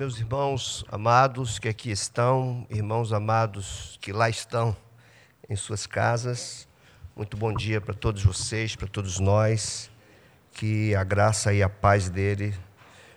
[0.00, 4.74] Meus irmãos amados que aqui estão, irmãos amados que lá estão
[5.46, 6.66] em suas casas,
[7.14, 9.90] muito bom dia para todos vocês, para todos nós.
[10.52, 12.56] Que a graça e a paz dele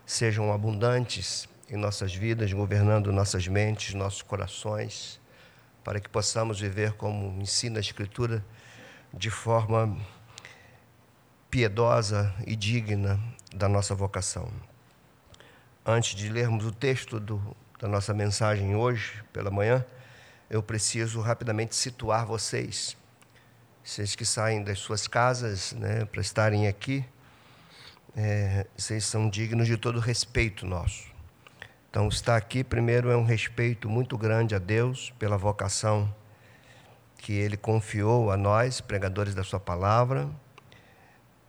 [0.05, 5.21] sejam abundantes em nossas vidas, governando nossas mentes, nossos corações,
[5.85, 8.43] para que possamos viver como ensina a Escritura,
[9.13, 9.97] de forma
[11.49, 13.17] piedosa e digna
[13.55, 14.72] da nossa vocação.
[15.85, 17.41] Antes de lermos o texto do,
[17.77, 19.85] da nossa mensagem hoje, pela manhã,
[20.49, 22.95] eu preciso rapidamente situar vocês.
[23.83, 27.03] Vocês que saem das suas casas né, para estarem aqui,
[28.15, 31.11] é, vocês são dignos de todo respeito nosso.
[31.89, 36.15] Então, estar aqui, primeiro, é um respeito muito grande a Deus pela vocação
[37.17, 40.29] que Ele confiou a nós, pregadores da Sua palavra,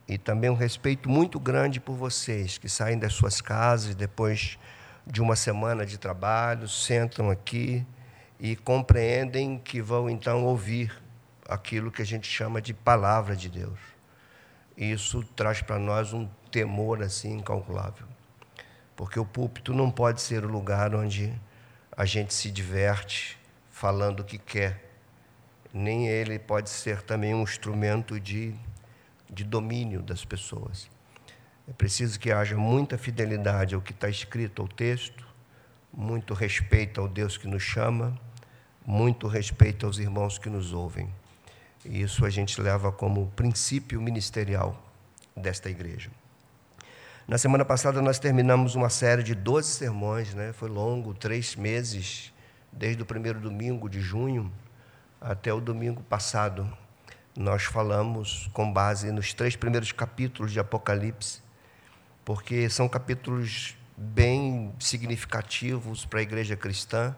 [0.07, 4.57] e também um respeito muito grande por vocês que saem das suas casas depois
[5.05, 7.85] de uma semana de trabalho, sentam aqui
[8.39, 10.91] e compreendem que vão então ouvir
[11.47, 13.79] aquilo que a gente chama de palavra de Deus.
[14.77, 18.07] Isso traz para nós um temor assim incalculável.
[18.95, 21.33] Porque o púlpito não pode ser o lugar onde
[21.95, 23.37] a gente se diverte
[23.71, 24.83] falando o que quer.
[25.73, 28.55] Nem ele pode ser também um instrumento de,
[29.29, 30.89] de domínio das pessoas.
[31.67, 35.25] É preciso que haja muita fidelidade ao que está escrito ao texto,
[35.91, 38.19] muito respeito ao Deus que nos chama,
[38.85, 41.09] muito respeito aos irmãos que nos ouvem.
[41.83, 44.79] E isso a gente leva como princípio ministerial
[45.35, 46.09] desta igreja.
[47.27, 50.53] Na semana passada nós terminamos uma série de 12 sermões, né?
[50.53, 52.31] foi longo, três meses,
[52.71, 54.51] desde o primeiro domingo de junho
[55.19, 56.71] até o domingo passado.
[57.37, 61.41] Nós falamos com base nos três primeiros capítulos de Apocalipse,
[62.23, 67.13] porque são capítulos bem significativos para a igreja cristã,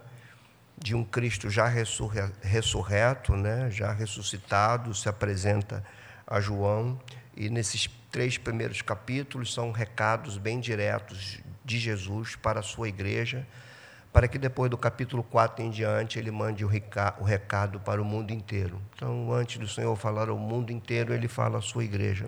[0.76, 3.70] de um Cristo já ressurreto, né?
[3.70, 5.86] já ressuscitado, se apresenta
[6.26, 7.00] a João,
[7.36, 13.46] e nesses três primeiros capítulos são recados bem diretos de Jesus para a sua igreja,
[14.12, 18.32] para que depois do capítulo 4 em diante ele mande o recado para o mundo
[18.32, 18.82] inteiro.
[18.96, 22.28] Então, antes do Senhor falar ao mundo inteiro, ele fala à sua igreja.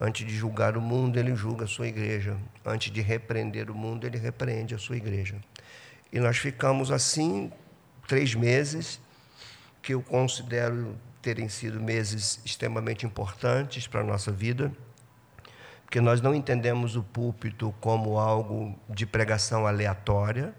[0.00, 2.36] Antes de julgar o mundo, ele julga a sua igreja.
[2.64, 5.36] Antes de repreender o mundo, ele repreende a sua igreja.
[6.12, 7.52] E nós ficamos assim
[8.06, 9.00] três meses,
[9.82, 14.72] que eu considero terem sido meses extremamente importantes para a nossa vida,
[15.84, 20.54] porque nós não entendemos o púlpito como algo de pregação aleatória.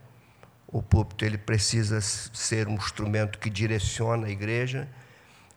[0.68, 4.88] O púlpito ele precisa ser um instrumento que direciona a igreja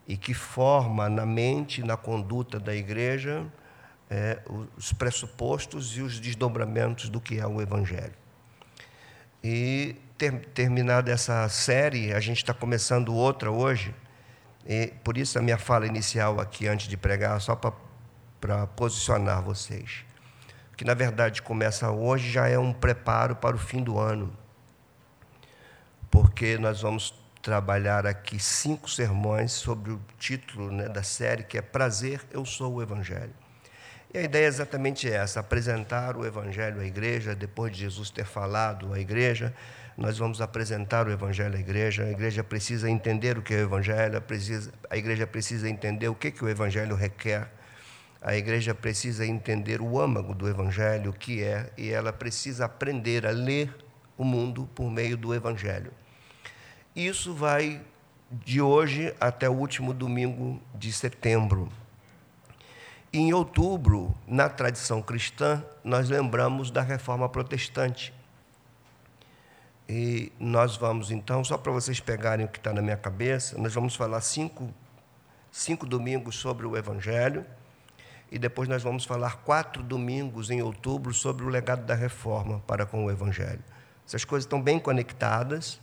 [0.06, 3.46] e que forma na mente, na conduta da igreja,
[4.10, 4.40] é,
[4.76, 8.14] os pressupostos e os desdobramentos do que é o Evangelho.
[9.42, 13.94] E ter, terminada essa série, a gente está começando outra hoje,
[14.66, 17.54] e por isso a minha fala inicial aqui, antes de pregar, só
[18.40, 20.04] para posicionar vocês.
[20.76, 24.32] Que na verdade começa hoje, já é um preparo para o fim do ano.
[26.10, 31.62] Porque nós vamos trabalhar aqui cinco sermões sobre o título né, da série, que é
[31.62, 33.32] Prazer, Eu Sou o Evangelho.
[34.12, 38.24] E a ideia é exatamente essa: apresentar o Evangelho à igreja, depois de Jesus ter
[38.24, 39.54] falado à igreja,
[39.96, 42.04] nós vamos apresentar o Evangelho à igreja.
[42.04, 44.22] A igreja precisa entender o que é o Evangelho,
[44.88, 47.50] a, igreja precisa entender o que, que o Evangelho requer.
[48.20, 53.26] A igreja precisa entender o âmago do Evangelho, o que é, e ela precisa aprender
[53.26, 53.74] a ler
[54.16, 55.92] o mundo por meio do Evangelho.
[56.98, 57.80] Isso vai
[58.28, 61.68] de hoje até o último domingo de setembro.
[63.12, 68.12] Em outubro, na tradição cristã, nós lembramos da reforma protestante.
[69.88, 73.72] E nós vamos, então, só para vocês pegarem o que está na minha cabeça, nós
[73.72, 74.68] vamos falar cinco,
[75.52, 77.46] cinco domingos sobre o Evangelho,
[78.28, 82.84] e depois nós vamos falar quatro domingos em outubro sobre o legado da reforma para
[82.84, 83.62] com o Evangelho.
[84.04, 85.78] Essas coisas estão bem conectadas,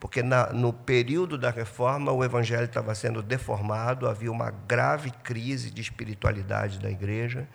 [0.00, 5.70] porque na, no período da reforma o Evangelho estava sendo deformado, havia uma grave crise
[5.70, 7.48] de espiritualidade da igreja,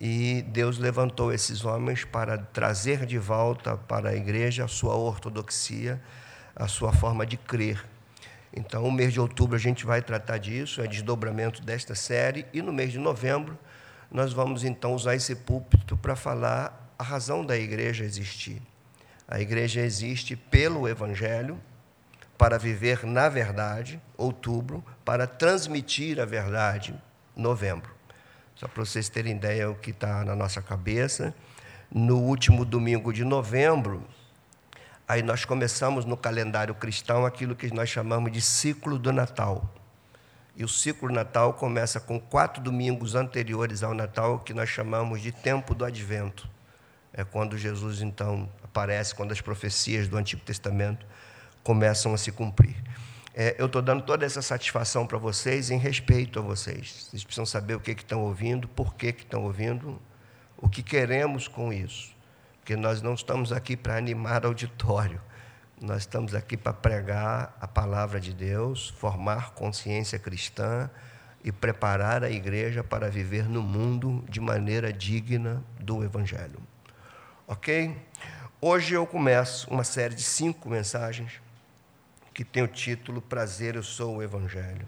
[0.00, 6.02] e Deus levantou esses homens para trazer de volta para a igreja a sua ortodoxia,
[6.56, 7.84] a sua forma de crer.
[8.56, 12.62] Então, o mês de outubro a gente vai tratar disso, é desdobramento desta série, e
[12.62, 13.58] no mês de novembro
[14.10, 18.62] nós vamos então usar esse púlpito para falar a razão da igreja existir.
[19.26, 21.58] A igreja existe pelo Evangelho,
[22.36, 26.94] para viver na verdade, outubro, para transmitir a verdade,
[27.36, 27.90] novembro.
[28.54, 31.34] Só para vocês terem ideia o que está na nossa cabeça.
[31.90, 34.06] No último domingo de novembro,
[35.06, 39.70] Aí nós começamos no calendário cristão aquilo que nós chamamos de ciclo do Natal.
[40.56, 45.30] E o ciclo Natal começa com quatro domingos anteriores ao Natal, que nós chamamos de
[45.30, 46.48] tempo do advento.
[47.12, 51.04] É quando Jesus, então, aparece, quando as profecias do Antigo Testamento
[51.64, 52.76] começam a se cumprir.
[53.34, 57.08] É, eu estou dando toda essa satisfação para vocês em respeito a vocês.
[57.10, 60.00] Vocês precisam saber o que, que estão ouvindo, por que, que estão ouvindo,
[60.56, 62.14] o que queremos com isso.
[62.60, 65.20] Porque nós não estamos aqui para animar auditório,
[65.80, 70.88] nós estamos aqui para pregar a palavra de Deus, formar consciência cristã
[71.42, 76.60] e preparar a igreja para viver no mundo de maneira digna do Evangelho.
[77.46, 77.96] Ok?
[78.60, 81.43] Hoje eu começo uma série de cinco mensagens
[82.34, 84.86] que tem o título Prazer, eu sou o Evangelho.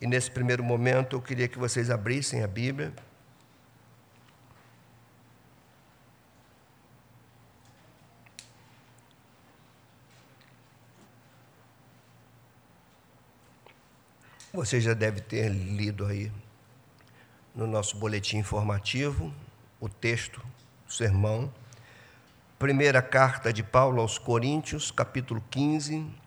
[0.00, 2.92] E nesse primeiro momento eu queria que vocês abrissem a Bíblia
[14.52, 16.30] Você já deve ter lido aí
[17.54, 19.32] no nosso boletim informativo
[19.80, 20.44] o texto,
[20.86, 21.50] o sermão.
[22.58, 26.21] Primeira carta de Paulo aos Coríntios, capítulo 15.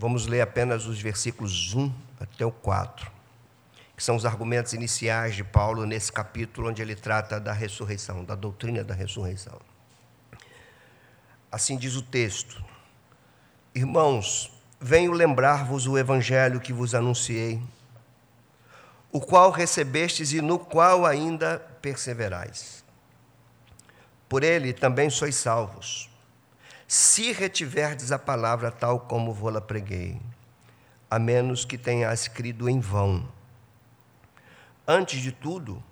[0.00, 3.10] Vamos ler apenas os versículos 1 até o 4,
[3.96, 8.36] que são os argumentos iniciais de Paulo nesse capítulo onde ele trata da ressurreição, da
[8.36, 9.58] doutrina da ressurreição.
[11.50, 12.64] Assim diz o texto:
[13.74, 17.60] Irmãos, venho lembrar-vos o evangelho que vos anunciei,
[19.10, 22.84] o qual recebestes e no qual ainda perseverais.
[24.28, 26.08] Por ele também sois salvos,
[26.88, 30.18] se retiverdes a palavra tal como vou-la preguei,
[31.10, 33.28] a menos que tenha escrito em vão.
[34.86, 35.84] Antes de tudo,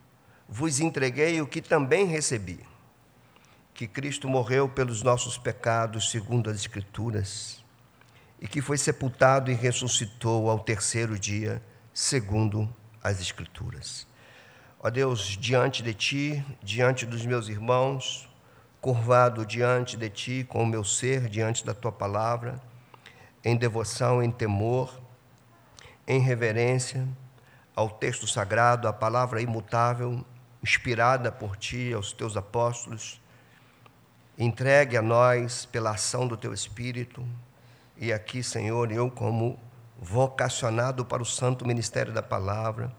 [0.48, 2.66] vos entreguei o que também recebi,
[3.74, 7.62] que Cristo morreu pelos nossos pecados, segundo as Escrituras
[8.40, 11.62] e que foi sepultado e ressuscitou ao terceiro dia,
[11.92, 12.68] segundo
[13.02, 14.06] as Escrituras.
[14.78, 18.25] Ó Deus, diante de Ti, diante dos meus irmãos,
[18.86, 22.54] curvado diante de Ti com o meu ser, diante da Tua palavra,
[23.44, 24.96] em devoção, em temor,
[26.06, 27.04] em reverência
[27.74, 30.24] ao texto sagrado, à palavra imutável,
[30.62, 33.20] inspirada por Ti, aos Teus apóstolos,
[34.38, 37.26] entregue a nós pela ação do Teu Espírito,
[37.96, 39.58] e aqui, Senhor, eu, como
[39.98, 42.94] vocacionado para o santo ministério da palavra,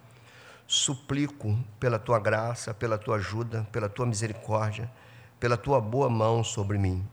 [0.67, 4.91] suplico pela tua graça, pela tua ajuda, pela tua misericórdia,
[5.39, 7.07] pela tua boa mão sobre mim,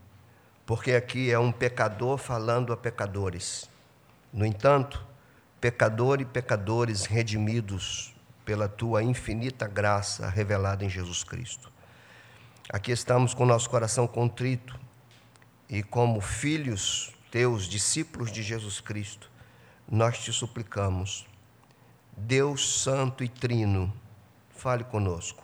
[0.65, 3.69] porque aqui é um pecador falando a pecadores.
[4.33, 5.05] No entanto,
[5.61, 8.13] pecador e pecadores redimidos
[8.43, 11.71] pela tua infinita graça revelada em Jesus Cristo.
[12.69, 14.79] Aqui estamos com nosso coração contrito
[15.69, 19.29] e como filhos teus, discípulos de Jesus Cristo,
[19.89, 21.27] nós te suplicamos,
[22.15, 23.93] Deus Santo e Trino,
[24.51, 25.43] fale conosco.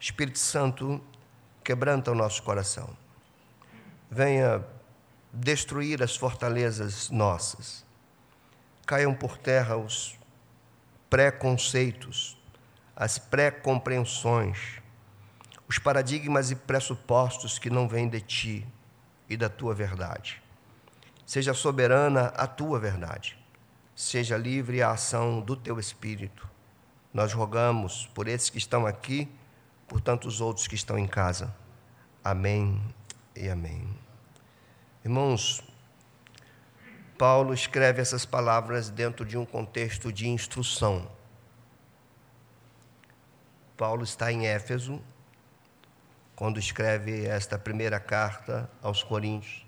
[0.00, 1.00] Espírito Santo,
[1.68, 2.96] quebranta o nosso coração.
[4.10, 4.64] Venha
[5.30, 7.84] destruir as fortalezas nossas.
[8.86, 10.18] Caiam por terra os
[11.10, 12.40] preconceitos,
[12.96, 14.80] as pré-compreensões,
[15.68, 18.66] os paradigmas e pressupostos que não vêm de ti
[19.28, 20.42] e da tua verdade.
[21.26, 23.38] Seja soberana a tua verdade.
[23.94, 26.48] Seja livre a ação do teu espírito.
[27.12, 29.30] Nós rogamos por esses que estão aqui,
[29.88, 31.52] por tantos outros que estão em casa.
[32.22, 32.80] Amém
[33.34, 33.88] e amém.
[35.04, 35.62] Irmãos,
[37.16, 41.10] Paulo escreve essas palavras dentro de um contexto de instrução.
[43.76, 45.00] Paulo está em Éfeso,
[46.36, 49.66] quando escreve esta primeira carta aos Coríntios.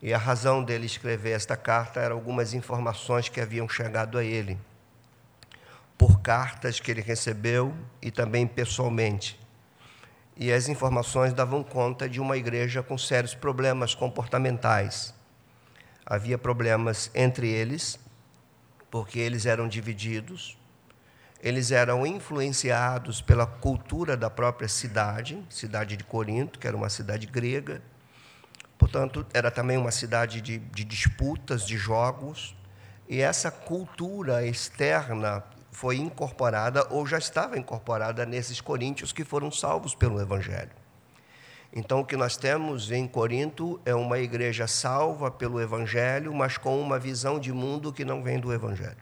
[0.00, 4.58] E a razão dele escrever esta carta eram algumas informações que haviam chegado a ele,
[5.98, 9.38] por cartas que ele recebeu e também pessoalmente.
[10.36, 15.12] E as informações davam conta de uma igreja com sérios problemas comportamentais.
[16.06, 17.98] Havia problemas entre eles,
[18.90, 20.56] porque eles eram divididos,
[21.42, 27.26] eles eram influenciados pela cultura da própria cidade, cidade de Corinto, que era uma cidade
[27.26, 27.82] grega
[28.78, 32.56] Portanto, era também uma cidade de, de disputas, de jogos,
[33.08, 35.42] e essa cultura externa
[35.78, 40.72] foi incorporada ou já estava incorporada nesses coríntios que foram salvos pelo Evangelho.
[41.72, 46.80] Então, o que nós temos em Corinto é uma igreja salva pelo Evangelho, mas com
[46.80, 48.96] uma visão de mundo que não vem do Evangelho.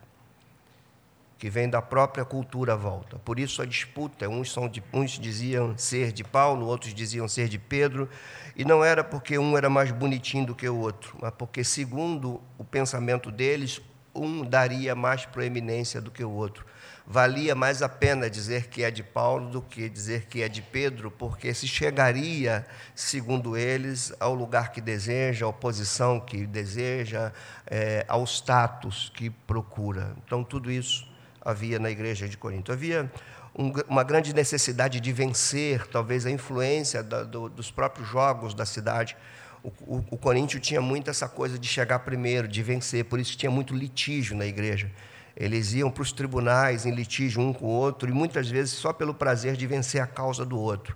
[1.39, 3.17] que vem da própria cultura volta.
[3.19, 7.57] Por isso a disputa, uns, de, uns diziam ser de Paulo, outros diziam ser de
[7.57, 8.07] Pedro,
[8.55, 12.39] e não era porque um era mais bonitinho do que o outro, mas porque, segundo
[12.57, 13.81] o pensamento deles,
[14.17, 16.65] um daria mais proeminência do que o outro.
[17.09, 20.61] Valia mais a pena dizer que é de Paulo do que dizer que é de
[20.61, 27.31] Pedro, porque se chegaria, segundo eles, ao lugar que deseja, à posição que deseja,
[27.65, 30.17] é, ao status que procura.
[30.25, 31.07] Então, tudo isso
[31.41, 32.73] havia na igreja de Corinto.
[32.73, 33.09] Havia
[33.57, 38.65] um, uma grande necessidade de vencer, talvez, a influência da, do, dos próprios jogos da
[38.65, 39.15] cidade.
[39.63, 43.51] O, o, o tinha muito essa coisa de chegar primeiro, de vencer, por isso tinha
[43.51, 44.91] muito litígio na igreja.
[45.35, 48.91] Eles iam para os tribunais em litígio um com o outro, e muitas vezes só
[48.91, 50.95] pelo prazer de vencer a causa do outro.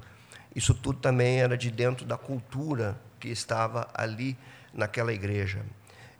[0.56, 4.38] Isso tudo também era de dentro da cultura que estava ali
[4.74, 5.62] naquela igreja.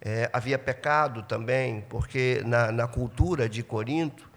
[0.02, 4.30] É, havia pecado também, porque na, na cultura de Corinto,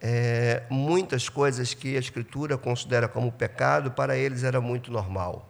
[0.00, 5.48] é, muitas coisas que a Escritura considera como pecado, para eles era muito normal.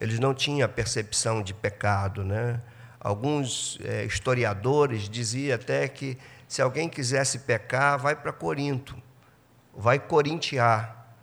[0.00, 2.24] Eles não tinham percepção de pecado.
[2.24, 2.60] Né?
[2.98, 6.16] Alguns é, historiadores diziam até que
[6.48, 8.96] se alguém quisesse pecar, vai para Corinto,
[9.76, 11.14] vai corintiar,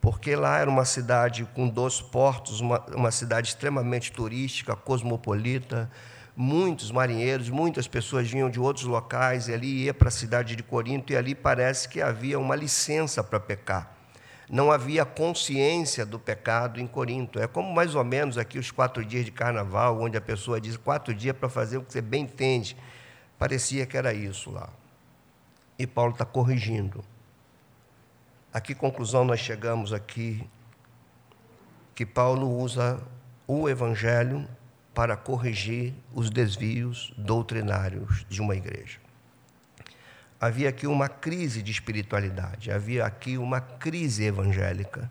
[0.00, 5.90] porque lá era uma cidade com dois portos, uma, uma cidade extremamente turística, cosmopolita,
[6.36, 10.62] muitos marinheiros, muitas pessoas vinham de outros locais e ali ia para a cidade de
[10.62, 13.97] Corinto e ali parece que havia uma licença para pecar.
[14.50, 17.38] Não havia consciência do pecado em Corinto.
[17.38, 20.76] É como mais ou menos aqui os quatro dias de carnaval, onde a pessoa diz
[20.76, 22.76] quatro dias para fazer o que você bem entende.
[23.38, 24.70] Parecia que era isso lá.
[25.78, 27.04] E Paulo está corrigindo.
[28.52, 30.48] A que conclusão nós chegamos aqui?
[31.94, 33.00] Que Paulo usa
[33.46, 34.48] o Evangelho
[34.94, 38.98] para corrigir os desvios doutrinários de uma igreja.
[40.40, 45.10] Havia aqui uma crise de espiritualidade, havia aqui uma crise evangélica.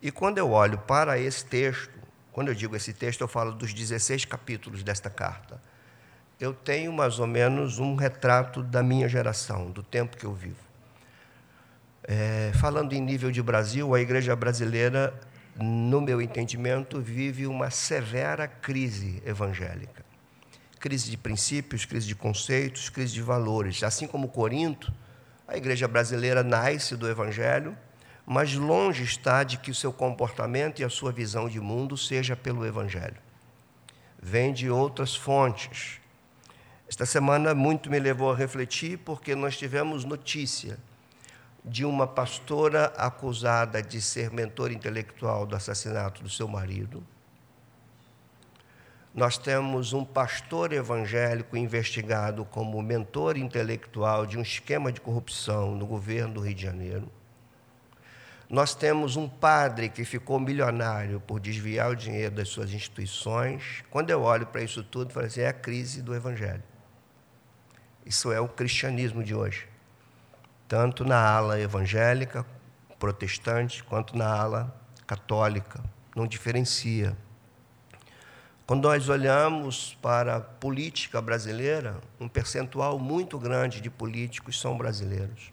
[0.00, 1.90] E quando eu olho para esse texto,
[2.32, 5.60] quando eu digo esse texto, eu falo dos 16 capítulos desta carta.
[6.40, 10.56] Eu tenho mais ou menos um retrato da minha geração, do tempo que eu vivo.
[12.04, 15.14] É, falando em nível de Brasil, a igreja brasileira
[15.56, 20.11] no meu entendimento, vive uma severa crise evangélica.
[20.82, 23.84] Crise de princípios, crise de conceitos, crise de valores.
[23.84, 24.92] Assim como Corinto,
[25.46, 27.78] a igreja brasileira nasce do evangelho,
[28.26, 32.34] mas longe está de que o seu comportamento e a sua visão de mundo seja
[32.34, 33.14] pelo evangelho.
[34.20, 36.00] Vem de outras fontes.
[36.88, 40.80] Esta semana muito me levou a refletir porque nós tivemos notícia
[41.64, 47.06] de uma pastora acusada de ser mentor intelectual do assassinato do seu marido.
[49.14, 55.86] Nós temos um pastor evangélico investigado como mentor intelectual de um esquema de corrupção no
[55.86, 57.08] governo do Rio de Janeiro.
[58.48, 63.84] Nós temos um padre que ficou milionário por desviar o dinheiro das suas instituições.
[63.90, 66.62] Quando eu olho para isso tudo, eu falo assim, é a crise do evangelho.
[68.04, 69.72] Isso é o cristianismo de hoje
[70.72, 72.46] tanto na ala evangélica,
[72.98, 74.74] protestante, quanto na ala
[75.06, 75.84] católica.
[76.16, 77.14] Não diferencia.
[78.66, 85.52] Quando nós olhamos para a política brasileira, um percentual muito grande de políticos são brasileiros.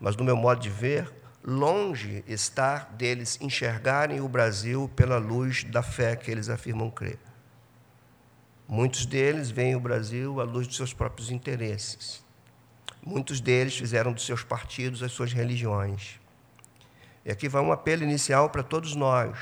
[0.00, 1.12] Mas, no meu modo de ver,
[1.44, 7.18] longe está deles enxergarem o Brasil pela luz da fé que eles afirmam crer.
[8.66, 12.24] Muitos deles veem o Brasil à luz dos seus próprios interesses.
[13.04, 16.18] Muitos deles fizeram dos seus partidos as suas religiões.
[17.24, 19.36] E aqui vai um apelo inicial para todos nós.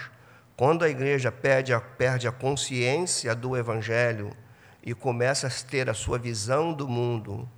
[0.61, 4.37] Quando a igreja perde a, perde a consciência do Evangelho
[4.83, 7.49] e começa a ter a sua visão do mundo,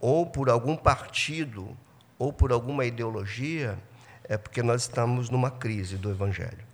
[0.00, 1.76] ou por algum partido,
[2.18, 3.78] ou por alguma ideologia,
[4.24, 6.64] é porque nós estamos numa crise do Evangelho.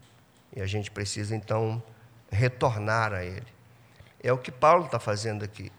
[0.54, 1.82] E a gente precisa, então,
[2.30, 3.52] retornar a ele.
[4.22, 5.72] É o que Paulo está fazendo aqui.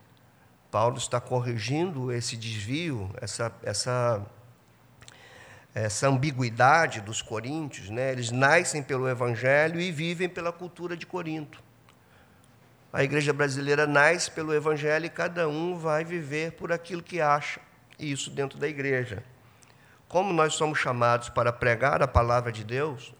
[0.69, 4.27] Paulo está corrigindo esse desvio, essa, essa,
[5.83, 7.89] essa ambiguidade dos coríntios.
[7.89, 8.11] Né?
[8.11, 11.61] Eles nascem pelo Evangelho e vivem pela cultura de Corinto.
[12.91, 17.59] A igreja brasileira nasce pelo Evangelho e cada um vai viver por aquilo que acha,
[17.99, 19.23] e isso dentro da igreja.
[20.07, 23.13] Como nós somos chamados para pregar a palavra de Deus,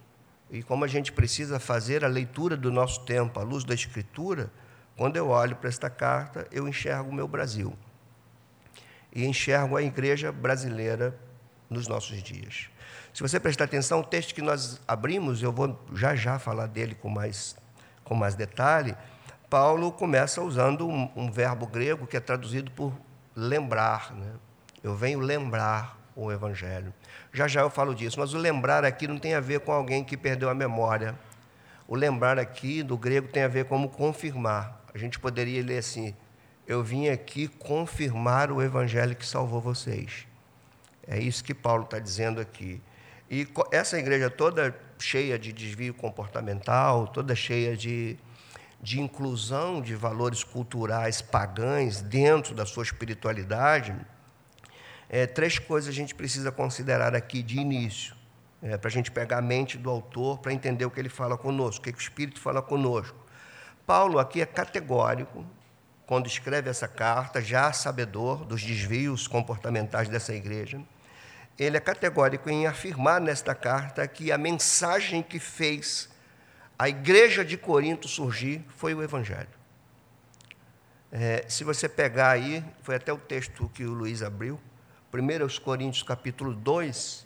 [0.49, 4.49] e como a gente precisa fazer a leitura do nosso tempo à luz da Escritura,
[4.95, 7.77] quando eu olho para esta carta, eu enxergo o meu Brasil.
[9.13, 11.13] E enxergo a igreja brasileira
[11.69, 12.69] nos nossos dias.
[13.13, 16.95] Se você prestar atenção, o texto que nós abrimos, eu vou já já falar dele
[16.95, 17.55] com mais,
[18.03, 18.95] com mais detalhe.
[19.50, 22.93] Paulo começa usando um, um verbo grego que é traduzido por
[23.36, 24.13] lembrar.
[24.13, 24.31] Né?
[24.83, 26.93] Eu venho lembrar o Evangelho.
[27.31, 30.03] Já já eu falo disso, mas o lembrar aqui não tem a ver com alguém
[30.03, 31.17] que perdeu a memória.
[31.88, 34.81] O lembrar aqui do grego tem a ver com confirmar.
[34.93, 36.15] A gente poderia ler assim:
[36.67, 40.27] Eu vim aqui confirmar o Evangelho que salvou vocês.
[41.07, 42.81] É isso que Paulo está dizendo aqui.
[43.29, 48.17] E essa igreja toda cheia de desvio comportamental, toda cheia de,
[48.81, 53.95] de inclusão de valores culturais pagães dentro da sua espiritualidade,
[55.09, 58.15] é, três coisas a gente precisa considerar aqui de início,
[58.61, 61.37] é, para a gente pegar a mente do autor, para entender o que ele fala
[61.37, 63.17] conosco, o que, que o Espírito fala conosco.
[63.85, 65.45] Paulo aqui é categórico,
[66.05, 70.81] quando escreve essa carta, já sabedor dos desvios comportamentais dessa igreja
[71.57, 76.09] ele é categórico em afirmar nesta carta que a mensagem que fez
[76.77, 79.49] a igreja de Corinto surgir foi o Evangelho.
[81.11, 84.59] É, se você pegar aí, foi até o texto que o Luiz abriu,
[85.11, 87.25] 1 Coríntios capítulo 2,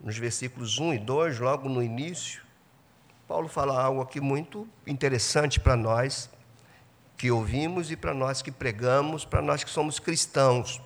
[0.00, 2.42] nos versículos 1 e 2, logo no início,
[3.26, 6.30] Paulo fala algo aqui muito interessante para nós
[7.16, 10.80] que ouvimos e para nós que pregamos, para nós que somos cristãos.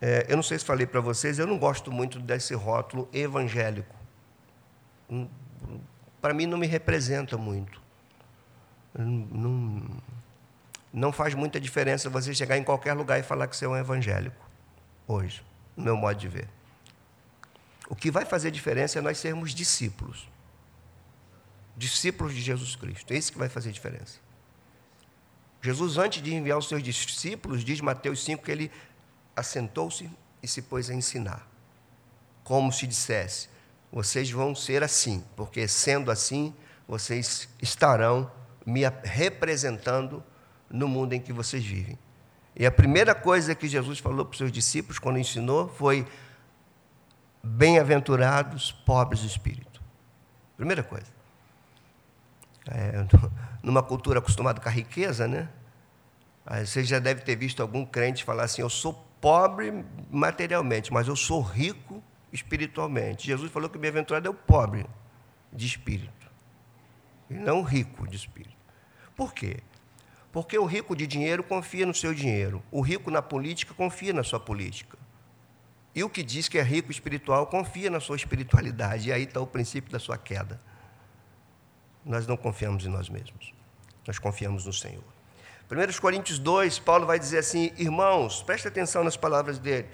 [0.00, 3.94] É, eu não sei se falei para vocês, eu não gosto muito desse rótulo evangélico.
[5.10, 5.28] Hum,
[6.20, 7.80] para mim não me representa muito.
[8.94, 9.82] Não,
[10.92, 13.76] não faz muita diferença você chegar em qualquer lugar e falar que você é um
[13.76, 14.48] evangélico,
[15.06, 15.42] hoje,
[15.76, 16.48] no meu modo de ver.
[17.88, 20.28] O que vai fazer diferença é nós sermos discípulos.
[21.76, 23.12] Discípulos de Jesus Cristo.
[23.12, 24.18] É isso que vai fazer diferença.
[25.62, 28.70] Jesus, antes de enviar os seus discípulos, diz Mateus 5 que ele
[29.40, 30.10] assentou-se
[30.42, 31.46] e se pôs a ensinar.
[32.44, 33.48] Como se dissesse:
[33.92, 36.54] vocês vão ser assim, porque sendo assim,
[36.86, 38.30] vocês estarão
[38.64, 40.22] me representando
[40.70, 41.98] no mundo em que vocês vivem.
[42.54, 46.06] E a primeira coisa que Jesus falou para os seus discípulos quando ensinou foi:
[47.42, 49.82] Bem-aventurados pobres de espírito.
[50.56, 51.06] Primeira coisa.
[52.70, 53.06] É,
[53.62, 55.48] numa cultura acostumada com a riqueza, né?
[56.64, 61.16] Você já deve ter visto algum crente falar assim: Eu sou pobre materialmente, mas eu
[61.16, 62.02] sou rico
[62.32, 63.26] espiritualmente.
[63.26, 64.86] Jesus falou que bem-aventurado é o pobre
[65.52, 66.30] de espírito,
[67.28, 68.56] e não o rico de espírito.
[69.16, 69.58] Por quê?
[70.32, 74.22] Porque o rico de dinheiro confia no seu dinheiro, o rico na política confia na
[74.22, 74.96] sua política.
[75.92, 79.40] E o que diz que é rico espiritual confia na sua espiritualidade, e aí está
[79.40, 80.60] o princípio da sua queda.
[82.04, 83.52] Nós não confiamos em nós mesmos,
[84.06, 85.19] nós confiamos no Senhor.
[85.70, 89.86] 1 Coríntios 2, Paulo vai dizer assim: Irmãos, preste atenção nas palavras dele.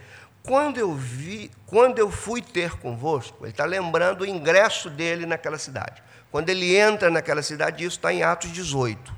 [0.43, 5.59] Quando eu vi, quando eu fui ter convosco, ele está lembrando o ingresso dele naquela
[5.59, 6.03] cidade.
[6.31, 9.15] Quando ele entra naquela cidade, isso está em Atos 18.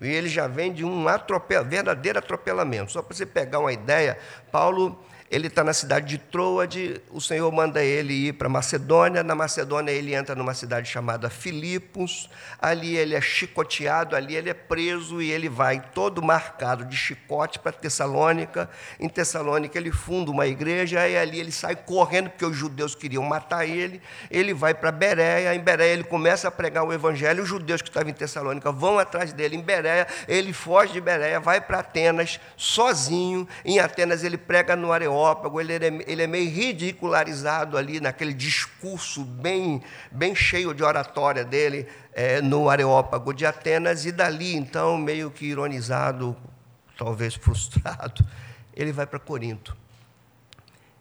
[0.00, 2.92] E ele já vem de um atropel, verdadeiro atropelamento.
[2.92, 4.18] Só para você pegar uma ideia,
[4.50, 9.34] Paulo ele está na cidade de Troade, o Senhor manda ele ir para Macedônia, na
[9.34, 12.28] Macedônia ele entra numa cidade chamada Filipos,
[12.60, 17.58] ali ele é chicoteado, ali ele é preso e ele vai todo marcado de chicote
[17.58, 18.68] para Tessalônica,
[19.00, 23.24] em Tessalônica ele funda uma igreja e ali ele sai correndo porque os judeus queriam
[23.24, 27.48] matar ele, ele vai para Bereia, em Bereia ele começa a pregar o evangelho, os
[27.48, 31.58] judeus que estavam em Tessalônica vão atrás dele em Bereia, ele foge de Bereia, vai
[31.58, 36.50] para Atenas sozinho, em Atenas ele prega no Areópago, Areópago, ele é, ele é meio
[36.50, 44.04] ridicularizado ali naquele discurso bem, bem cheio de oratória dele é, no Areópago de Atenas,
[44.04, 46.36] e dali, então, meio que ironizado,
[46.98, 48.24] talvez frustrado,
[48.74, 49.76] ele vai para Corinto.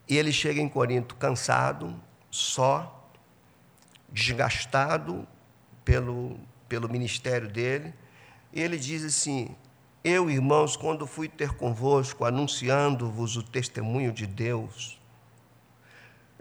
[0.07, 1.95] E ele chega em Corinto cansado,
[2.29, 3.09] só,
[4.09, 5.27] desgastado
[5.83, 7.93] pelo, pelo ministério dele,
[8.53, 9.55] e ele diz assim:
[10.03, 14.99] eu, irmãos, quando fui ter convosco, anunciando-vos o testemunho de Deus,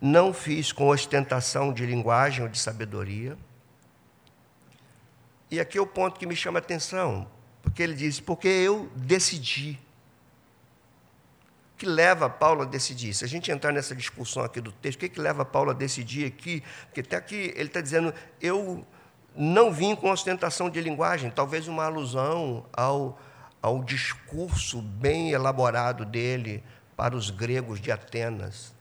[0.01, 3.37] não fiz com ostentação de linguagem ou de sabedoria.
[5.51, 7.27] E aqui é o ponto que me chama a atenção,
[7.63, 9.79] porque ele diz: porque eu decidi.
[11.75, 13.13] O que leva Paulo a decidir?
[13.15, 15.75] Se a gente entrar nessa discussão aqui do texto, o que, que leva Paulo a
[15.75, 16.63] decidir aqui?
[16.87, 18.87] Porque até aqui ele está dizendo: eu
[19.37, 23.19] não vim com ostentação de linguagem, talvez uma alusão ao
[23.63, 26.63] ao discurso bem elaborado dele
[26.97, 28.75] para os gregos de Atenas.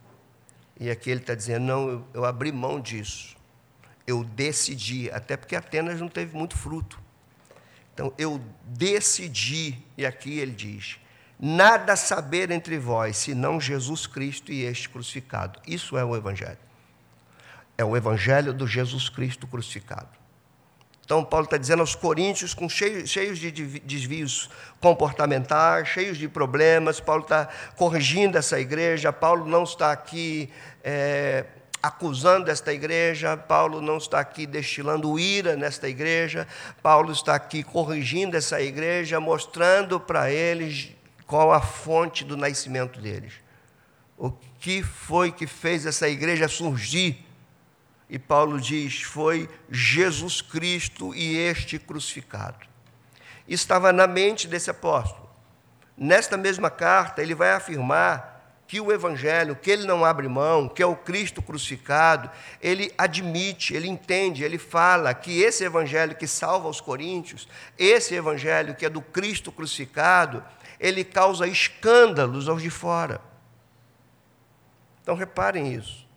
[0.80, 3.36] E aqui ele está dizendo: não, eu, eu abri mão disso.
[4.08, 7.00] Eu decidi, até porque Atenas não teve muito fruto.
[7.94, 10.98] Então, eu decidi, e aqui ele diz:
[11.39, 15.60] nada saber entre vós, senão Jesus Cristo e este crucificado.
[15.68, 16.58] Isso é o Evangelho.
[17.78, 20.18] É o Evangelho do Jesus Cristo crucificado.
[21.10, 24.48] Então, Paulo está dizendo aos coríntios, com cheios, cheios de desvios
[24.80, 30.52] comportamentais, cheios de problemas, Paulo está corrigindo essa igreja, Paulo não está aqui
[30.84, 31.45] é,
[31.82, 36.48] acusando esta igreja, Paulo não está aqui destilando ira nesta igreja,
[36.80, 40.91] Paulo está aqui corrigindo essa igreja, mostrando para eles
[41.26, 43.34] qual a fonte do nascimento deles.
[44.15, 47.26] O que foi que fez essa igreja surgir?
[48.10, 52.67] E Paulo diz: foi Jesus Cristo e este crucificado.
[53.48, 55.30] Estava na mente desse apóstolo.
[55.95, 60.84] Nesta mesma carta, ele vai afirmar que o Evangelho, que ele não abre mão, que
[60.84, 62.30] é o Cristo crucificado,
[62.62, 68.76] ele admite, ele entende, ele fala que esse Evangelho que salva os coríntios, esse Evangelho
[68.76, 70.43] que é do Cristo crucificado,
[70.80, 73.19] ele causa escândalos aos de fora.
[75.02, 76.09] Então reparem isso.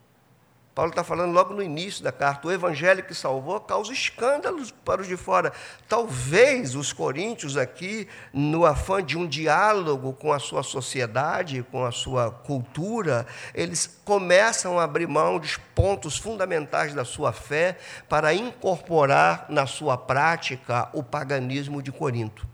[0.74, 5.02] Paulo está falando logo no início da carta, o evangelho que salvou causa escândalos para
[5.02, 5.52] os de fora.
[5.86, 11.92] Talvez os coríntios aqui, no afã de um diálogo com a sua sociedade, com a
[11.92, 17.76] sua cultura, eles começam a abrir mão dos pontos fundamentais da sua fé
[18.08, 22.48] para incorporar na sua prática o paganismo de Corinto.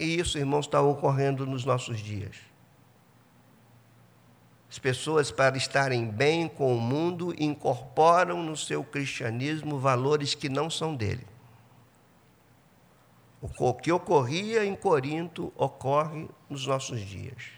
[0.00, 2.53] E isso, irmãos, está ocorrendo nos nossos dias.
[4.74, 10.68] As pessoas, para estarem bem com o mundo, incorporam no seu cristianismo valores que não
[10.68, 11.24] são dele.
[13.40, 17.52] O que ocorria em Corinto ocorre nos nossos dias.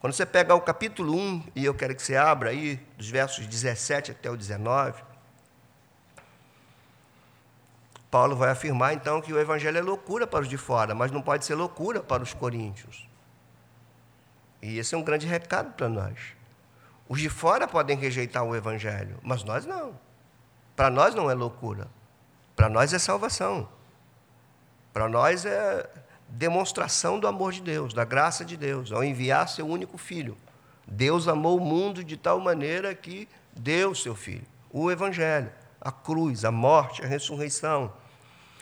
[0.00, 3.46] Quando você pega o capítulo 1, e eu quero que você abra aí, dos versos
[3.46, 5.00] 17 até o 19,
[8.10, 11.22] Paulo vai afirmar então que o evangelho é loucura para os de fora, mas não
[11.22, 13.11] pode ser loucura para os coríntios.
[14.62, 16.16] E esse é um grande recado para nós.
[17.08, 19.98] Os de fora podem rejeitar o Evangelho, mas nós não.
[20.76, 21.88] Para nós não é loucura.
[22.54, 23.68] Para nós é salvação.
[24.92, 25.90] Para nós é
[26.28, 30.36] demonstração do amor de Deus, da graça de Deus, ao enviar seu único filho.
[30.86, 34.46] Deus amou o mundo de tal maneira que deu seu filho.
[34.70, 37.92] O Evangelho, a cruz, a morte, a ressurreição.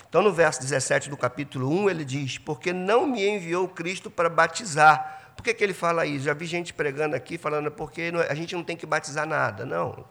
[0.08, 4.28] Então, no verso 17 do capítulo 1, ele diz: Porque não me enviou Cristo para
[4.28, 6.26] batizar, por que, que ele fala isso?
[6.26, 9.64] Já vi gente pregando aqui falando porque a gente não tem que batizar nada.
[9.64, 10.04] Não.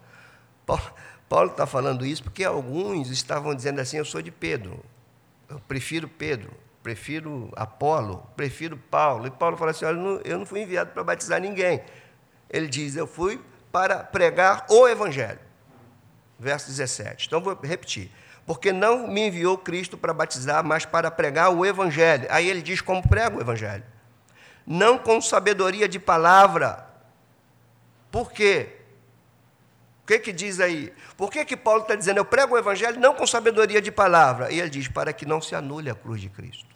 [1.30, 4.84] Paulo está falando isso porque alguns estavam dizendo assim: eu sou de Pedro,
[5.48, 9.28] eu prefiro Pedro, prefiro Apolo, prefiro Paulo.
[9.28, 11.84] E Paulo fala assim: olha, eu não fui enviado para batizar ninguém.
[12.50, 13.40] Ele diz: eu fui
[13.72, 15.40] para pregar o Evangelho.
[16.40, 17.28] Verso 17.
[17.28, 18.10] Então vou repetir.
[18.48, 22.26] Porque não me enviou Cristo para batizar, mas para pregar o Evangelho.
[22.32, 23.84] Aí ele diz como prega o Evangelho
[24.70, 26.88] não com sabedoria de palavra.
[28.12, 28.78] Por quê?
[30.04, 30.94] O que, que diz aí?
[31.18, 34.52] Por que, que Paulo está dizendo, eu prego o evangelho não com sabedoria de palavra?
[34.52, 36.70] E ele diz, para que não se anule a cruz de Cristo.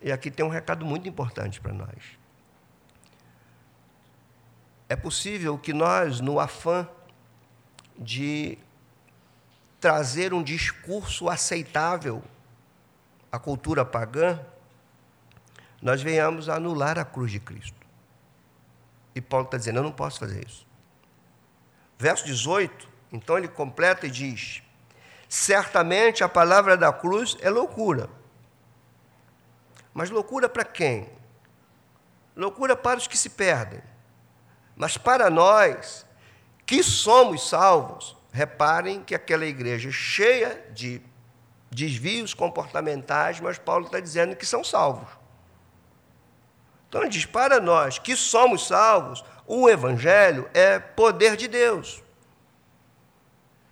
[0.00, 2.18] E aqui tem um recado muito importante para nós.
[4.88, 6.88] É possível que nós, no afã
[7.98, 8.56] de
[9.80, 12.22] trazer um discurso aceitável
[13.32, 14.38] à cultura pagã,
[15.82, 17.82] nós venhamos a anular a cruz de Cristo.
[19.14, 20.64] E Paulo está dizendo: eu não posso fazer isso.
[21.98, 24.62] Verso 18, então ele completa e diz:
[25.28, 28.08] certamente a palavra da cruz é loucura.
[29.92, 31.10] Mas loucura para quem?
[32.34, 33.82] Loucura para os que se perdem.
[34.74, 36.06] Mas para nós,
[36.64, 41.02] que somos salvos, reparem que aquela igreja cheia de
[41.70, 45.21] desvios comportamentais, mas Paulo está dizendo que são salvos.
[46.92, 52.02] Então diz: para nós que somos salvos, o Evangelho é poder de Deus.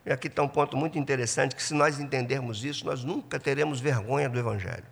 [0.06, 3.78] E aqui está um ponto muito interessante: que se nós entendermos isso, nós nunca teremos
[3.78, 4.87] vergonha do Evangelho.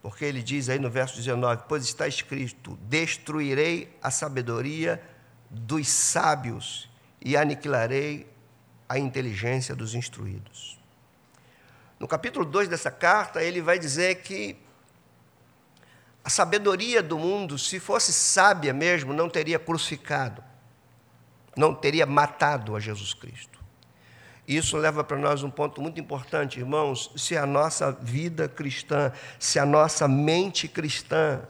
[0.00, 5.02] Porque ele diz aí no verso 19: Pois está escrito: Destruirei a sabedoria
[5.50, 6.88] dos sábios
[7.20, 8.26] e aniquilarei
[8.88, 10.80] a inteligência dos instruídos.
[12.00, 14.64] No capítulo 2 dessa carta, ele vai dizer que
[16.26, 20.42] a sabedoria do mundo, se fosse sábia mesmo, não teria crucificado,
[21.56, 23.60] não teria matado a Jesus Cristo.
[24.46, 27.12] Isso leva para nós um ponto muito importante, irmãos.
[27.14, 31.42] Se a nossa vida cristã, se a nossa mente cristã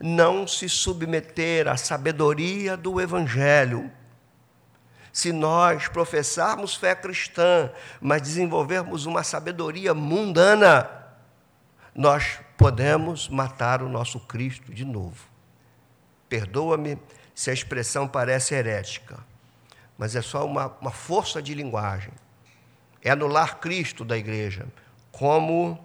[0.00, 3.90] não se submeter à sabedoria do Evangelho,
[5.12, 7.68] se nós professarmos fé cristã,
[8.00, 10.88] mas desenvolvermos uma sabedoria mundana,
[11.92, 15.28] nós podemos matar o nosso Cristo de novo.
[16.28, 16.98] Perdoa-me
[17.32, 19.16] se a expressão parece herética,
[19.96, 22.12] mas é só uma, uma força de linguagem.
[23.00, 24.66] é anular Cristo da igreja,
[25.12, 25.78] como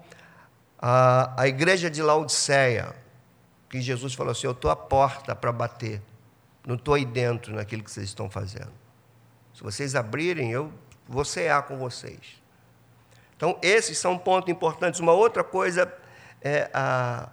[0.80, 2.96] a, a igreja de Laodiceia,
[3.70, 6.02] que Jesus falou assim: Eu estou à porta para bater,
[6.66, 8.74] não estou aí dentro naquilo que vocês estão fazendo.
[9.54, 10.74] Se vocês abrirem, eu
[11.08, 12.42] vou cear com vocês.
[13.38, 15.00] Então, esses são pontos importantes.
[15.00, 15.86] Uma outra coisa
[16.44, 17.30] é, a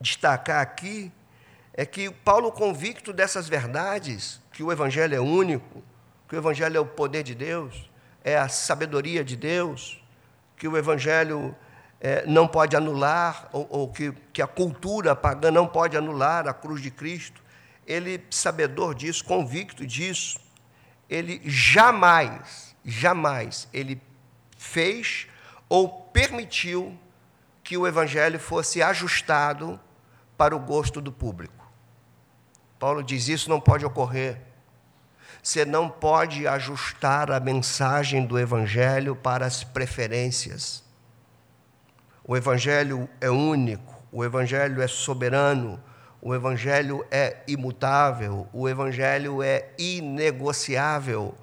[0.00, 1.12] destacar aqui
[1.74, 5.82] é que Paulo, convicto dessas verdades, que o Evangelho é único,
[6.28, 7.88] que o Evangelho é o poder de Deus,
[8.24, 10.02] é a sabedoria de Deus,
[10.56, 11.54] que o Evangelho
[12.00, 16.54] é, não pode anular, ou, ou que, que a cultura pagã não pode anular a
[16.54, 17.42] cruz de Cristo,
[17.86, 20.40] ele, sabedor disso, convicto disso,
[21.08, 24.00] ele jamais, jamais, ele
[24.56, 25.26] fez
[25.68, 26.98] ou permitiu
[27.70, 29.78] que o evangelho fosse ajustado
[30.36, 31.70] para o gosto do público.
[32.80, 34.40] Paulo diz: isso não pode ocorrer.
[35.40, 40.82] Você não pode ajustar a mensagem do evangelho para as preferências.
[42.24, 45.80] O evangelho é único, o evangelho é soberano,
[46.20, 51.34] o Evangelho é imutável, o Evangelho é inegociável,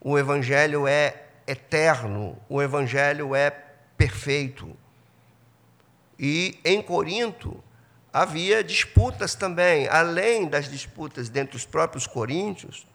[0.00, 1.14] o Evangelho é
[1.46, 3.50] eterno, o Evangelho é
[3.96, 4.74] perfeito.
[6.22, 7.64] E em Corinto
[8.12, 12.86] havia disputas também, além das disputas dentro dos próprios coríntios,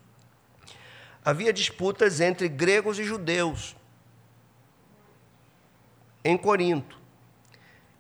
[1.23, 3.75] havia disputas entre gregos e judeus
[6.23, 6.99] em Corinto.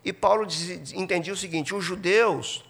[0.03, 0.47] E Paulo
[0.93, 2.63] entendia o seguinte: os judeus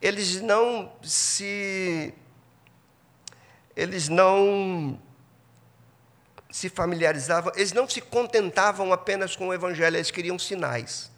[0.00, 2.14] eles não se
[3.74, 5.00] eles não
[6.48, 11.11] se familiarizavam, eles não se contentavam apenas com o evangelho, eles queriam sinais.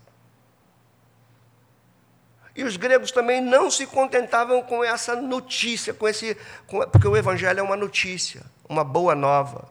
[2.55, 6.37] E os gregos também não se contentavam com essa notícia, com esse,
[6.67, 9.69] com, porque o evangelho é uma notícia, uma boa nova.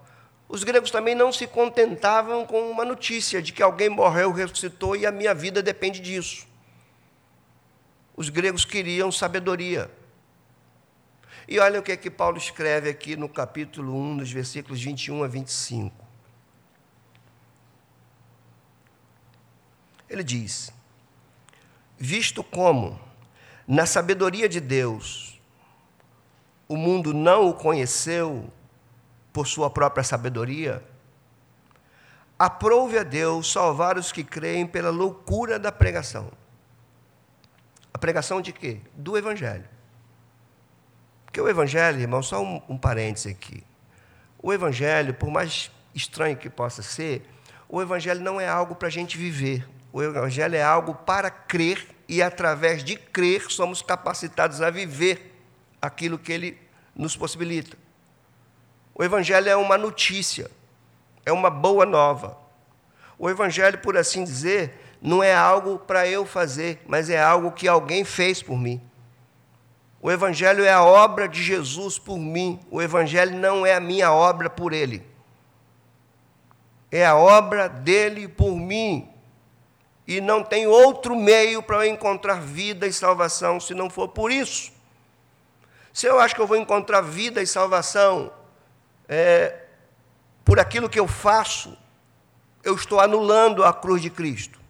[0.49, 5.05] Os gregos também não se contentavam com uma notícia de que alguém morreu, ressuscitou e
[5.05, 6.53] a minha vida depende disso
[8.15, 9.91] os gregos queriam sabedoria.
[11.47, 15.23] E olha o que é que Paulo escreve aqui no capítulo 1, dos versículos 21
[15.23, 15.93] a 25.
[20.09, 20.71] Ele diz:
[22.05, 22.99] Visto como,
[23.65, 25.39] na sabedoria de Deus,
[26.67, 28.51] o mundo não o conheceu
[29.31, 30.83] por sua própria sabedoria,
[32.37, 36.29] aprove a Deus salvar os que creem pela loucura da pregação
[37.93, 38.79] a pregação de quê?
[38.95, 39.69] Do Evangelho.
[41.23, 43.63] Porque o Evangelho, irmão, só um, um parêntese aqui.
[44.41, 47.25] O Evangelho, por mais estranho que possa ser,
[47.69, 49.65] o Evangelho não é algo para a gente viver.
[49.93, 55.33] O Evangelho é algo para crer e, através de crer, somos capacitados a viver
[55.81, 56.57] aquilo que ele
[56.95, 57.77] nos possibilita.
[58.95, 60.49] O Evangelho é uma notícia,
[61.25, 62.37] é uma boa nova.
[63.17, 67.67] O Evangelho, por assim dizer, não é algo para eu fazer, mas é algo que
[67.67, 68.81] alguém fez por mim.
[70.01, 74.11] O Evangelho é a obra de Jesus por mim, o Evangelho não é a minha
[74.11, 75.05] obra por ele.
[76.91, 79.09] É a obra dele por mim.
[80.07, 84.31] E não tem outro meio para eu encontrar vida e salvação se não for por
[84.31, 84.71] isso.
[85.93, 88.33] Se eu acho que eu vou encontrar vida e salvação
[89.07, 89.63] é,
[90.43, 91.77] por aquilo que eu faço,
[92.63, 94.63] eu estou anulando a cruz de Cristo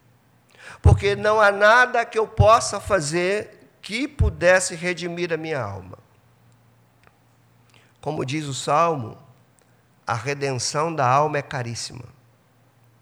[0.84, 5.98] porque não há nada que eu possa fazer que pudesse redimir a minha alma.
[8.02, 9.18] Como diz o salmo,
[10.06, 12.04] a redenção da alma é caríssima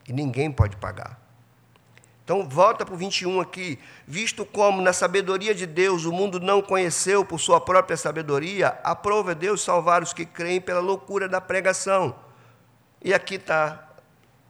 [0.08, 1.20] e ninguém pode pagar.
[2.32, 3.78] Então, volta para o 21 aqui.
[4.08, 9.36] Visto como na sabedoria de Deus o mundo não conheceu por sua própria sabedoria, aprova
[9.36, 12.18] Deus salvar os que creem pela loucura da pregação.
[13.04, 13.86] E aqui está,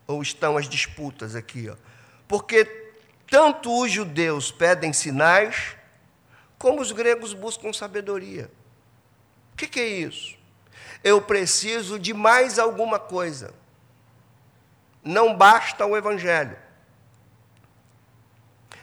[0.06, 1.76] ou estão as disputas aqui, ó.
[2.28, 2.66] Porque
[3.28, 5.76] tanto os judeus pedem sinais,
[6.60, 8.52] como os gregos buscam sabedoria.
[9.54, 10.38] O que, que é isso?
[11.04, 13.56] Eu preciso de mais alguma coisa.
[15.04, 16.70] Não basta o Evangelho.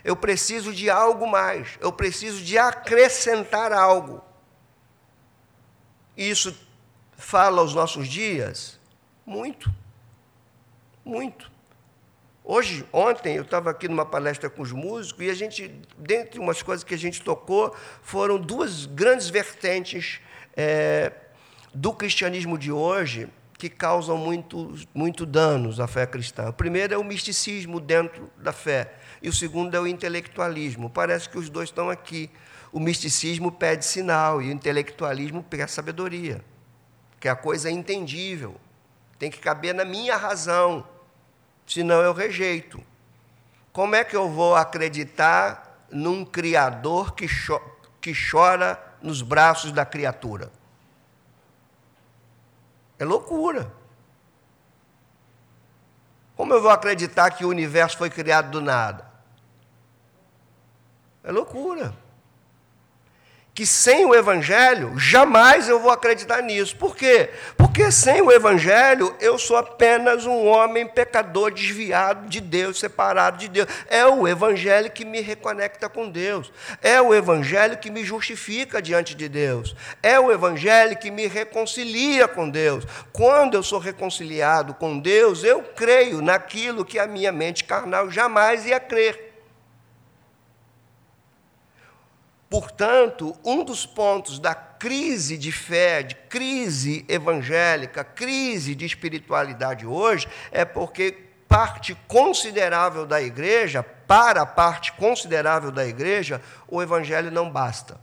[0.08, 1.76] Eu preciso de algo mais.
[1.82, 4.24] Eu preciso de acrescentar algo.
[6.16, 6.58] Isso
[7.14, 8.80] fala aos nossos dias?
[9.26, 9.70] Muito.
[11.04, 11.52] Muito.
[12.42, 15.68] Hoje, ontem, eu estava aqui numa palestra com os músicos e a gente,
[15.98, 20.20] dentre umas coisas que a gente tocou, foram duas grandes vertentes
[20.56, 21.12] é,
[21.74, 26.48] do cristianismo de hoje que causam muito, muito danos à fé cristã.
[26.48, 30.90] O primeiro é o misticismo dentro da fé, e o segundo é o intelectualismo.
[30.90, 32.30] Parece que os dois estão aqui.
[32.72, 36.44] O misticismo pede sinal e o intelectualismo pede sabedoria,
[37.18, 38.56] que é a coisa entendível,
[39.18, 40.86] tem que caber na minha razão,
[41.66, 42.80] senão eu rejeito.
[43.72, 47.60] Como é que eu vou acreditar num Criador que, cho
[48.00, 50.52] que chora nos braços da criatura?
[52.98, 53.72] É loucura.
[56.36, 59.07] Como eu vou acreditar que o universo foi criado do nada?
[61.22, 61.94] É loucura
[63.58, 66.76] que sem o Evangelho, jamais eu vou acreditar nisso.
[66.76, 67.28] Por quê?
[67.56, 73.48] Porque sem o Evangelho, eu sou apenas um homem pecador, desviado de Deus, separado de
[73.48, 73.66] Deus.
[73.90, 76.52] É o Evangelho que me reconecta com Deus.
[76.80, 79.74] É o Evangelho que me justifica diante de Deus.
[80.04, 82.84] É o Evangelho que me reconcilia com Deus.
[83.12, 88.66] Quando eu sou reconciliado com Deus, eu creio naquilo que a minha mente carnal jamais
[88.66, 89.27] ia crer.
[92.48, 100.26] Portanto, um dos pontos da crise de fé, de crise evangélica, crise de espiritualidade hoje,
[100.50, 101.12] é porque
[101.46, 108.00] parte considerável da igreja, para a parte considerável da igreja, o evangelho não basta.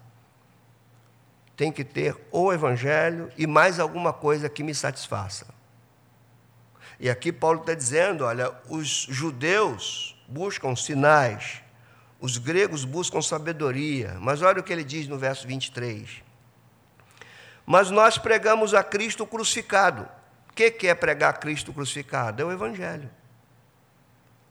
[1.56, 5.48] Tem que ter o evangelho e mais alguma coisa que me satisfaça.
[7.00, 11.62] E aqui Paulo está dizendo: olha, os judeus buscam sinais,
[12.26, 16.24] os gregos buscam sabedoria, mas olha o que ele diz no verso 23.
[17.64, 20.10] Mas nós pregamos a Cristo crucificado.
[20.50, 22.42] O que é pregar Cristo crucificado?
[22.42, 23.12] É o Evangelho.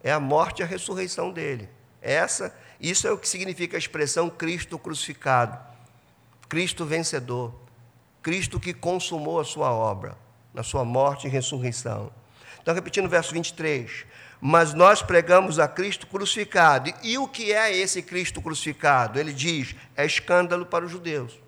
[0.04, 1.68] É a morte e a ressurreição dele.
[2.00, 5.58] Essa, isso é o que significa a expressão Cristo crucificado.
[6.48, 7.52] Cristo vencedor.
[8.22, 10.16] Cristo que consumou a sua obra,
[10.52, 12.12] na sua morte e ressurreição.
[12.62, 14.06] Então, repetindo o verso 23
[14.46, 16.92] mas nós pregamos a Cristo crucificado.
[17.02, 19.18] E o que é esse Cristo crucificado?
[19.18, 21.40] Ele diz: é escândalo para os judeus.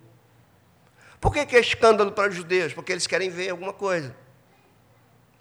[1.21, 2.73] Por que, é escândalo para os judeus?
[2.73, 4.17] Porque eles querem ver alguma coisa.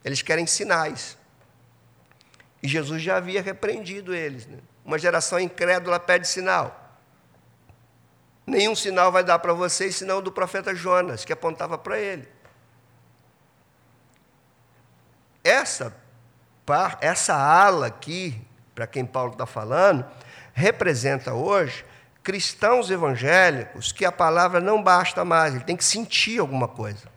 [0.03, 1.17] Eles querem sinais.
[2.61, 4.45] E Jesus já havia repreendido eles.
[4.45, 4.57] Né?
[4.83, 6.99] Uma geração incrédula pede sinal.
[8.45, 12.27] Nenhum sinal vai dar para vocês, senão do profeta Jonas, que apontava para ele.
[15.41, 16.03] Essa
[16.99, 18.41] essa ala aqui,
[18.73, 20.05] para quem Paulo está falando,
[20.53, 21.85] representa hoje
[22.23, 27.07] cristãos evangélicos que a palavra não basta mais, ele tem que sentir alguma coisa,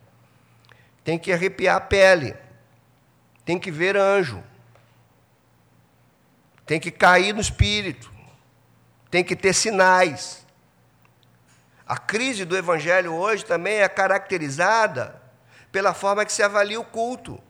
[1.02, 2.36] tem que arrepiar a pele,
[3.42, 4.44] tem que ver anjo,
[6.66, 8.12] tem que cair no espírito,
[9.10, 10.46] tem que ter sinais.
[11.86, 15.22] A crise do evangelho hoje também é caracterizada
[15.72, 17.42] pela forma que se avalia o culto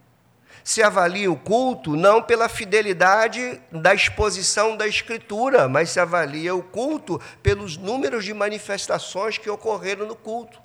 [0.68, 6.62] se avalia o culto não pela fidelidade da exposição da Escritura, mas se avalia o
[6.62, 10.60] culto pelos números de manifestações que ocorreram no culto.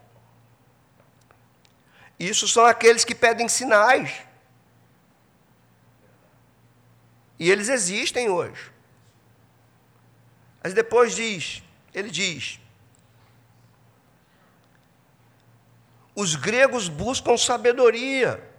[2.20, 4.14] Isso são aqueles que pedem sinais.
[7.40, 8.74] E eles existem hoje.
[10.62, 11.64] Mas depois diz,
[11.94, 12.60] ele diz:
[16.14, 18.52] os gregos buscam sabedoria.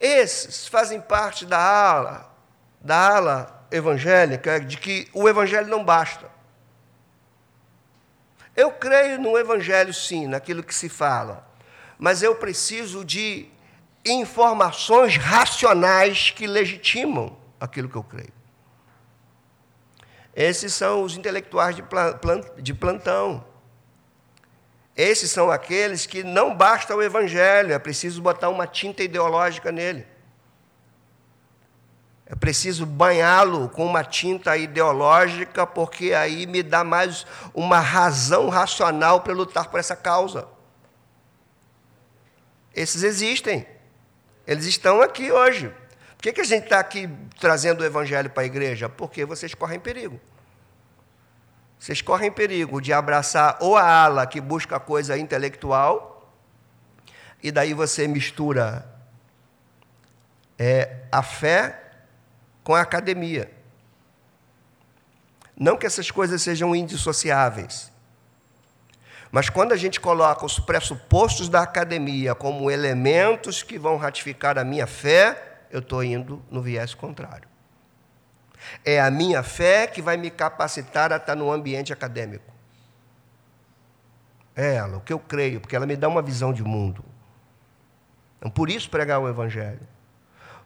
[0.00, 2.30] Esses fazem parte da ala,
[2.80, 6.30] da ala evangélica, de que o evangelho não basta.
[8.54, 11.46] Eu creio no evangelho, sim, naquilo que se fala,
[11.98, 13.48] mas eu preciso de
[14.04, 18.32] informações racionais que legitimam aquilo que eu creio.
[20.34, 21.74] Esses são os intelectuais
[22.62, 23.44] de plantão.
[24.96, 30.06] Esses são aqueles que não basta o evangelho, é preciso botar uma tinta ideológica nele.
[32.24, 39.20] É preciso banhá-lo com uma tinta ideológica, porque aí me dá mais uma razão racional
[39.20, 40.48] para lutar por essa causa.
[42.74, 43.66] Esses existem.
[44.46, 45.68] Eles estão aqui hoje.
[46.16, 48.88] Por que, que a gente está aqui trazendo o evangelho para a igreja?
[48.88, 50.18] Porque vocês correm perigo.
[51.78, 56.32] Vocês correm perigo de abraçar ou a ala que busca coisa intelectual,
[57.42, 58.86] e daí você mistura
[60.58, 61.80] é, a fé
[62.64, 63.50] com a academia.
[65.56, 67.92] Não que essas coisas sejam indissociáveis.
[69.30, 74.64] Mas quando a gente coloca os pressupostos da academia como elementos que vão ratificar a
[74.64, 77.48] minha fé, eu estou indo no viés contrário.
[78.84, 82.52] É a minha fé que vai me capacitar a estar no ambiente acadêmico.
[84.54, 87.04] É ela, o que eu creio, porque ela me dá uma visão de mundo.
[88.38, 89.86] Então, por isso pregar o Evangelho.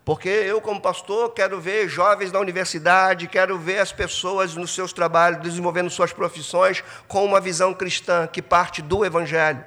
[0.05, 4.93] Porque eu, como pastor, quero ver jovens na universidade, quero ver as pessoas nos seus
[4.93, 9.65] trabalhos, desenvolvendo suas profissões, com uma visão cristã que parte do Evangelho.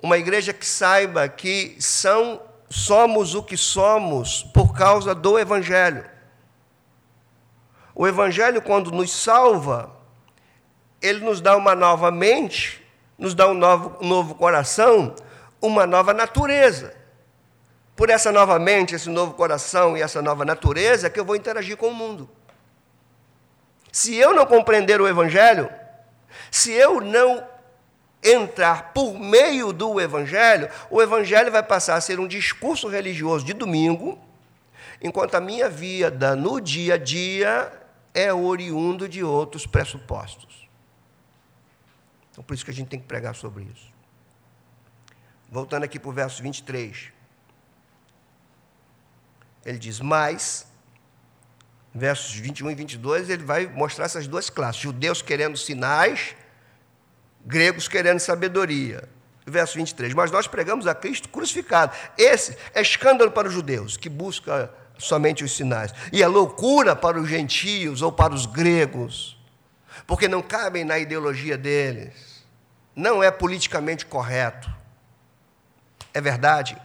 [0.00, 6.04] Uma igreja que saiba que são, somos o que somos por causa do Evangelho.
[7.94, 9.90] O Evangelho, quando nos salva,
[11.00, 12.84] ele nos dá uma nova mente,
[13.16, 15.14] nos dá um novo, um novo coração,
[15.60, 16.94] uma nova natureza.
[17.94, 21.34] Por essa nova mente, esse novo coração e essa nova natureza, é que eu vou
[21.34, 22.28] interagir com o mundo.
[23.90, 25.70] Se eu não compreender o Evangelho,
[26.50, 27.42] se eu não
[28.26, 33.52] entrar por meio do Evangelho, o Evangelho vai passar a ser um discurso religioso de
[33.52, 34.18] domingo,
[35.00, 37.72] enquanto a minha vida no dia a dia
[38.12, 40.68] é oriundo de outros pressupostos.
[42.32, 43.94] Então, por isso que a gente tem que pregar sobre isso.
[45.48, 47.12] Voltando aqui para o verso 23.
[49.64, 50.66] Ele diz: Mas,
[51.94, 56.34] versos 21 e 22, ele vai mostrar essas duas classes: judeus querendo sinais,
[57.46, 59.08] gregos querendo sabedoria.
[59.46, 60.12] Verso 23.
[60.12, 61.96] Mas nós pregamos a Cristo crucificado.
[62.18, 64.68] Esse é escândalo para os judeus, que busca
[64.98, 65.94] somente os sinais.
[66.12, 69.38] E é loucura para os gentios ou para os gregos,
[70.06, 72.44] porque não cabem na ideologia deles.
[72.94, 74.68] Não é politicamente correto.
[76.12, 76.76] É verdade?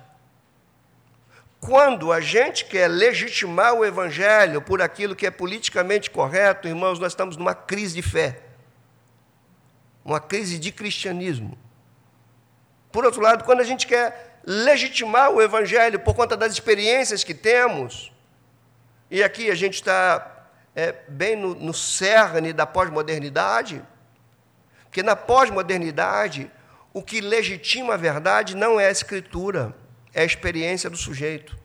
[1.59, 7.13] Quando a gente quer legitimar o evangelho por aquilo que é politicamente correto, irmãos, nós
[7.13, 8.50] estamos numa crise de fé.
[10.03, 11.57] Uma crise de cristianismo.
[12.91, 17.33] Por outro lado, quando a gente quer legitimar o evangelho por conta das experiências que
[17.33, 18.11] temos,
[19.09, 23.81] e aqui a gente está é, bem no, no cerne da pós-modernidade,
[24.83, 26.51] porque na pós-modernidade,
[26.93, 29.73] o que legitima a verdade não é a escritura,
[30.13, 31.60] é a experiência do sujeito.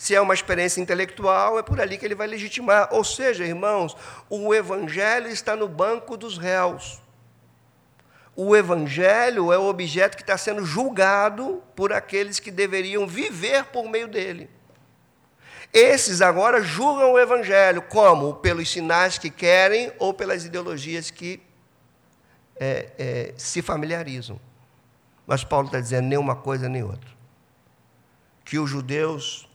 [0.00, 2.88] Se é uma experiência intelectual, é por ali que ele vai legitimar.
[2.90, 3.94] Ou seja, irmãos,
[4.30, 7.02] o evangelho está no banco dos réus.
[8.34, 13.90] O evangelho é o objeto que está sendo julgado por aqueles que deveriam viver por
[13.90, 14.48] meio dele.
[15.70, 18.36] Esses agora julgam o evangelho como?
[18.36, 21.42] Pelos sinais que querem ou pelas ideologias que
[22.58, 24.40] é, é, se familiarizam.
[25.26, 27.10] Mas Paulo está dizendo nem uma coisa nem outra.
[28.46, 29.49] Que os judeus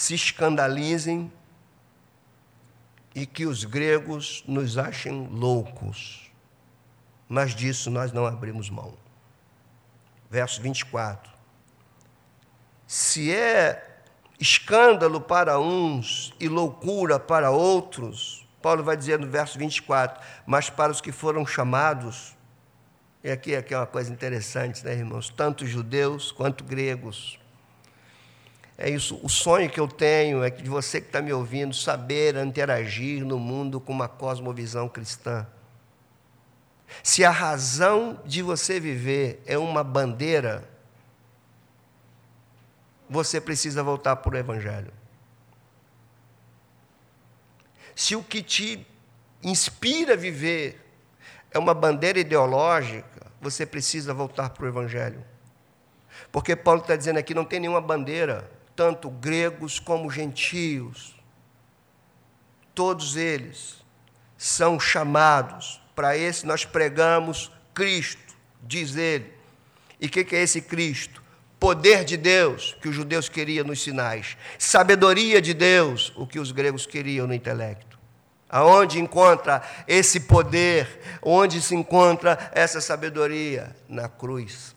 [0.00, 1.30] se escandalizem
[3.14, 6.30] e que os gregos nos achem loucos.
[7.28, 8.94] Mas disso nós não abrimos mão.
[10.30, 11.30] Verso 24.
[12.86, 14.00] Se é
[14.38, 20.90] escândalo para uns e loucura para outros, Paulo vai dizer no verso 24: Mas para
[20.90, 22.34] os que foram chamados,
[23.22, 25.28] e aqui, aqui é uma coisa interessante, né, irmãos?
[25.28, 27.39] Tanto judeus quanto gregos.
[28.82, 31.74] É isso, o sonho que eu tenho é que de você que está me ouvindo,
[31.74, 35.46] saber interagir no mundo com uma cosmovisão cristã.
[37.02, 40.66] Se a razão de você viver é uma bandeira,
[43.06, 44.92] você precisa voltar para o Evangelho.
[47.94, 48.86] Se o que te
[49.42, 50.80] inspira a viver
[51.50, 55.22] é uma bandeira ideológica, você precisa voltar para o Evangelho.
[56.32, 58.50] Porque Paulo está dizendo aqui: não tem nenhuma bandeira,
[58.80, 61.14] tanto gregos como gentios,
[62.74, 63.84] todos eles
[64.38, 69.34] são chamados, para esse nós pregamos Cristo, diz ele.
[70.00, 71.22] E o que, que é esse Cristo?
[71.58, 76.50] Poder de Deus, que os judeus queriam nos sinais, sabedoria de Deus, o que os
[76.50, 77.98] gregos queriam no intelecto.
[78.48, 81.18] Aonde encontra esse poder?
[81.22, 83.76] Onde se encontra essa sabedoria?
[83.86, 84.74] Na cruz.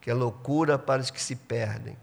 [0.00, 1.94] Que é loucura para os que se perdem.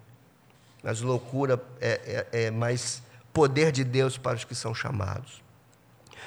[0.84, 5.42] Mas loucura é, é, é mais poder de Deus para os que são chamados.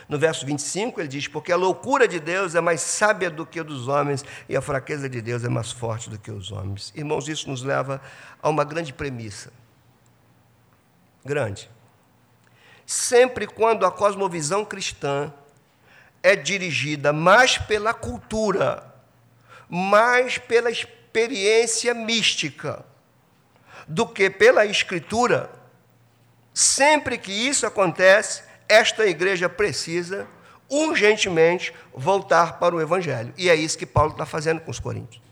[0.08, 3.60] No verso 25 ele diz: Porque a loucura de Deus é mais sábia do que
[3.60, 6.92] a dos homens, e a fraqueza de Deus é mais forte do que os homens.
[6.96, 8.00] Irmãos, isso nos leva
[8.42, 9.52] a uma grande premissa.
[11.24, 11.68] Grande
[12.86, 15.32] sempre quando a cosmovisão cristã
[16.22, 18.94] é dirigida mais pela cultura,
[19.68, 22.84] mais pela experiência mística,
[23.86, 25.50] do que pela escritura,
[26.52, 30.26] sempre que isso acontece, esta igreja precisa
[30.68, 33.32] urgentemente voltar para o Evangelho.
[33.36, 35.22] E é isso que Paulo está fazendo com os coríntios.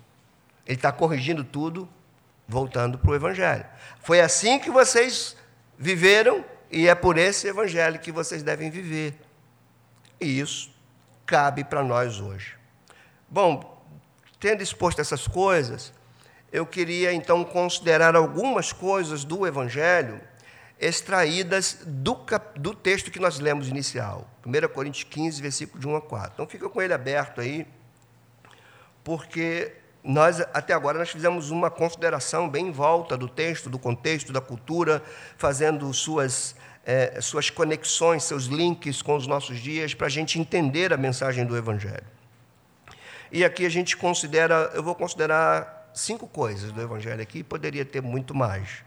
[0.66, 1.88] Ele está corrigindo tudo,
[2.46, 3.66] voltando para o Evangelho.
[4.00, 5.36] Foi assim que vocês
[5.78, 9.14] viveram e é por esse evangelho que vocês devem viver.
[10.20, 10.70] E isso
[11.24, 12.57] cabe para nós hoje.
[13.28, 13.82] Bom,
[14.40, 15.92] tendo exposto essas coisas,
[16.55, 20.20] eu queria então considerar algumas coisas do evangelho
[20.78, 22.16] extraídas do,
[22.55, 26.30] do texto que nós lemos inicial, 1 Coríntios 15, versículo de 1 a 4.
[26.34, 27.66] Então fica com ele aberto aí,
[29.02, 29.72] porque
[30.05, 34.40] nós até agora nós fizemos uma consideração bem em volta do texto, do contexto, da
[34.40, 35.02] cultura,
[35.36, 36.55] fazendo suas
[36.86, 41.44] é, suas conexões, seus links com os nossos dias para a gente entender a mensagem
[41.44, 42.07] do Evangelho.
[43.32, 48.03] E aqui a gente considera, eu vou considerar cinco coisas do Evangelho aqui, poderia ter
[48.03, 48.84] muito mais.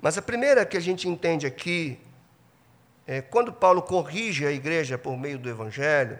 [0.00, 1.98] Mas a primeira que a gente entende aqui
[3.06, 6.18] é quando Paulo corrige a igreja por meio do Evangelho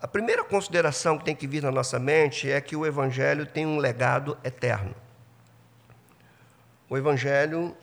[0.00, 3.66] a primeira consideração que tem que vir na nossa mente é que o Evangelho tem
[3.66, 4.94] um legado eterno.
[6.88, 7.76] O Evangelho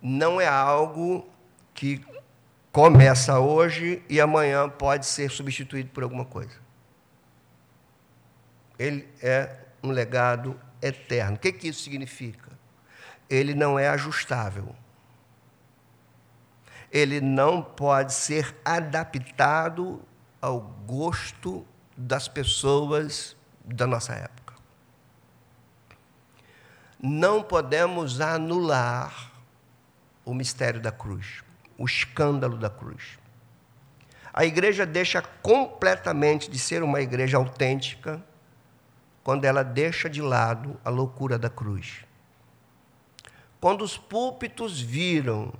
[0.00, 1.28] não é algo
[1.74, 2.00] que
[2.70, 6.67] começa hoje e amanhã pode ser substituído por alguma coisa.
[8.78, 9.50] Ele é
[9.82, 11.36] um legado eterno.
[11.36, 12.50] O que, que isso significa?
[13.28, 14.74] Ele não é ajustável
[16.90, 20.00] ele não pode ser adaptado
[20.40, 21.66] ao gosto
[21.96, 24.54] das pessoas da nossa época.
[27.00, 29.32] Não podemos anular
[30.24, 31.42] o mistério da cruz,
[31.76, 33.18] o escândalo da cruz.
[34.32, 38.22] A igreja deixa completamente de ser uma igreja autêntica
[39.28, 42.02] quando ela deixa de lado a loucura da cruz.
[43.60, 45.52] Quando os púlpitos viram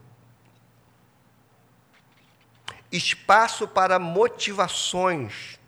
[2.91, 5.61] espaço para motivações.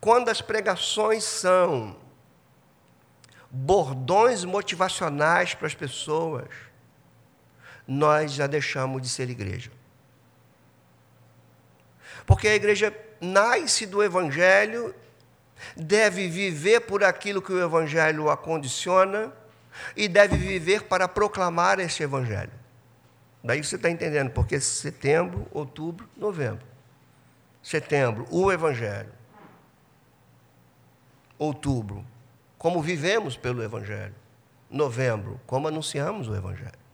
[0.00, 1.94] Quando as pregações são
[3.50, 6.48] bordões motivacionais para as pessoas,
[7.86, 9.70] nós já deixamos de ser igreja.
[12.24, 12.90] Porque a igreja
[13.20, 14.94] nasce do Evangelho,
[15.76, 19.32] deve viver por aquilo que o Evangelho a condiciona
[19.96, 22.52] e deve viver para proclamar esse Evangelho.
[23.42, 26.64] Daí você está entendendo, porque setembro, outubro, novembro.
[27.62, 29.12] Setembro, o Evangelho.
[31.38, 32.04] Outubro,
[32.56, 34.14] como vivemos pelo Evangelho.
[34.70, 36.84] Novembro, como anunciamos o Evangelho.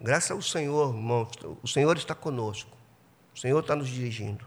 [0.00, 1.28] Graças ao Senhor, irmãos,
[1.62, 2.70] o Senhor está conosco.
[3.34, 4.44] O Senhor está nos dirigindo.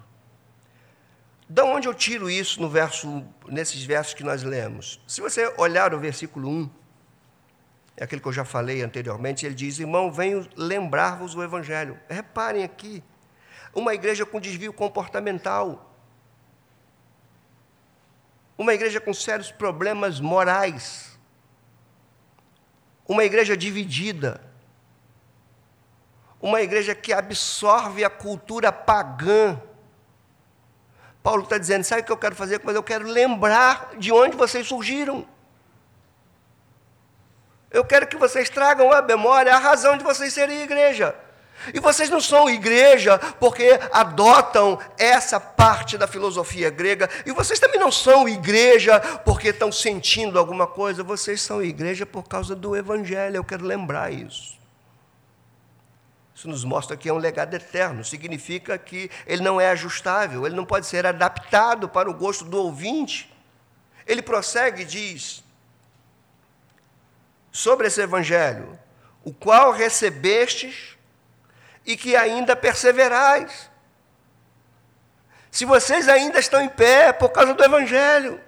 [1.53, 5.01] Da onde eu tiro isso no verso, nesses versos que nós lemos?
[5.05, 6.69] Se você olhar o versículo 1,
[7.97, 11.99] é aquele que eu já falei anteriormente, ele diz: Irmão, venho lembrar-vos o Evangelho.
[12.07, 13.03] Reparem aqui,
[13.75, 15.93] uma igreja com desvio comportamental,
[18.57, 21.19] uma igreja com sérios problemas morais,
[23.05, 24.39] uma igreja dividida,
[26.41, 29.61] uma igreja que absorve a cultura pagã.
[31.23, 32.61] Paulo está dizendo: sabe o que eu quero fazer?
[32.63, 35.25] Mas eu quero lembrar de onde vocês surgiram.
[37.69, 41.15] Eu quero que vocês tragam à memória a razão de vocês serem igreja.
[41.73, 47.09] E vocês não são igreja porque adotam essa parte da filosofia grega.
[47.25, 51.03] E vocês também não são igreja porque estão sentindo alguma coisa.
[51.03, 53.37] Vocês são igreja por causa do Evangelho.
[53.37, 54.60] Eu quero lembrar isso.
[56.41, 58.03] Isso nos mostra que é um legado eterno.
[58.03, 62.57] Significa que ele não é ajustável, ele não pode ser adaptado para o gosto do
[62.57, 63.31] ouvinte.
[64.07, 65.43] Ele prossegue e diz:
[67.51, 68.79] sobre esse evangelho,
[69.23, 70.97] o qual recebestes
[71.85, 73.69] e que ainda perseverais.
[75.51, 78.41] Se vocês ainda estão em pé é por causa do evangelho.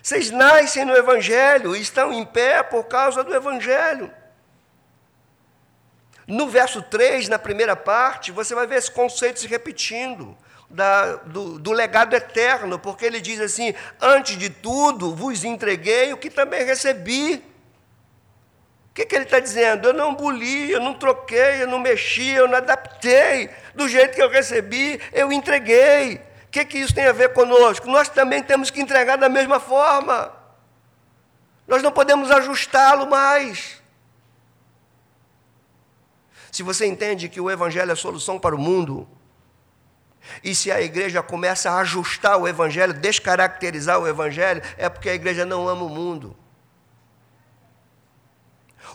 [0.00, 4.21] Vocês nascem no evangelho e estão em pé por causa do evangelho.
[6.26, 10.36] No verso 3, na primeira parte, você vai ver esse conceito se repetindo
[10.72, 16.16] da, do, do, legado eterno, porque ele diz assim: Antes de tudo vos entreguei o
[16.16, 17.44] que também recebi.
[18.90, 19.88] O que, que ele está dizendo?
[19.88, 23.48] Eu não boli, eu não troquei, eu não mexi, eu não adaptei.
[23.74, 26.16] Do jeito que eu recebi, eu entreguei.
[26.46, 27.86] O que, que isso tem a ver conosco?
[27.88, 30.30] Nós também temos que entregar da mesma forma.
[31.66, 33.81] Nós não podemos ajustá-lo mais.
[36.52, 39.08] Se você entende que o Evangelho é a solução para o mundo,
[40.44, 45.14] e se a igreja começa a ajustar o evangelho, descaracterizar o evangelho, é porque a
[45.14, 46.36] igreja não ama o mundo.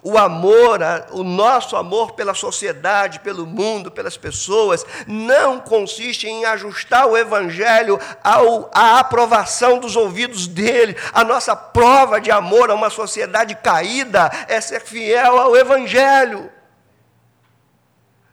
[0.04, 0.80] O amor,
[1.12, 8.00] o nosso amor pela sociedade, pelo mundo, pelas pessoas, não consiste em ajustar o Evangelho
[8.24, 10.96] ao, à aprovação dos ouvidos dele.
[11.12, 16.52] A nossa prova de amor a uma sociedade caída é ser fiel ao Evangelho.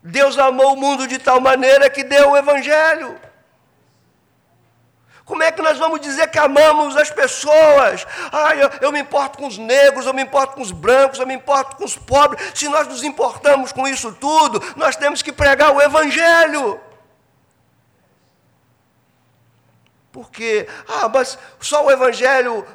[0.07, 3.19] Deus amou o mundo de tal maneira que deu o Evangelho.
[5.25, 8.07] Como é que nós vamos dizer que amamos as pessoas?
[8.31, 11.27] Ah, eu, eu, me importo com os negros, eu me importo com os brancos, eu
[11.27, 12.53] me importo com os pobres.
[12.55, 16.79] Se nós nos importamos com isso tudo, nós temos que pregar o Evangelho.
[20.13, 22.67] Porque, ah, mas só o Evangelho,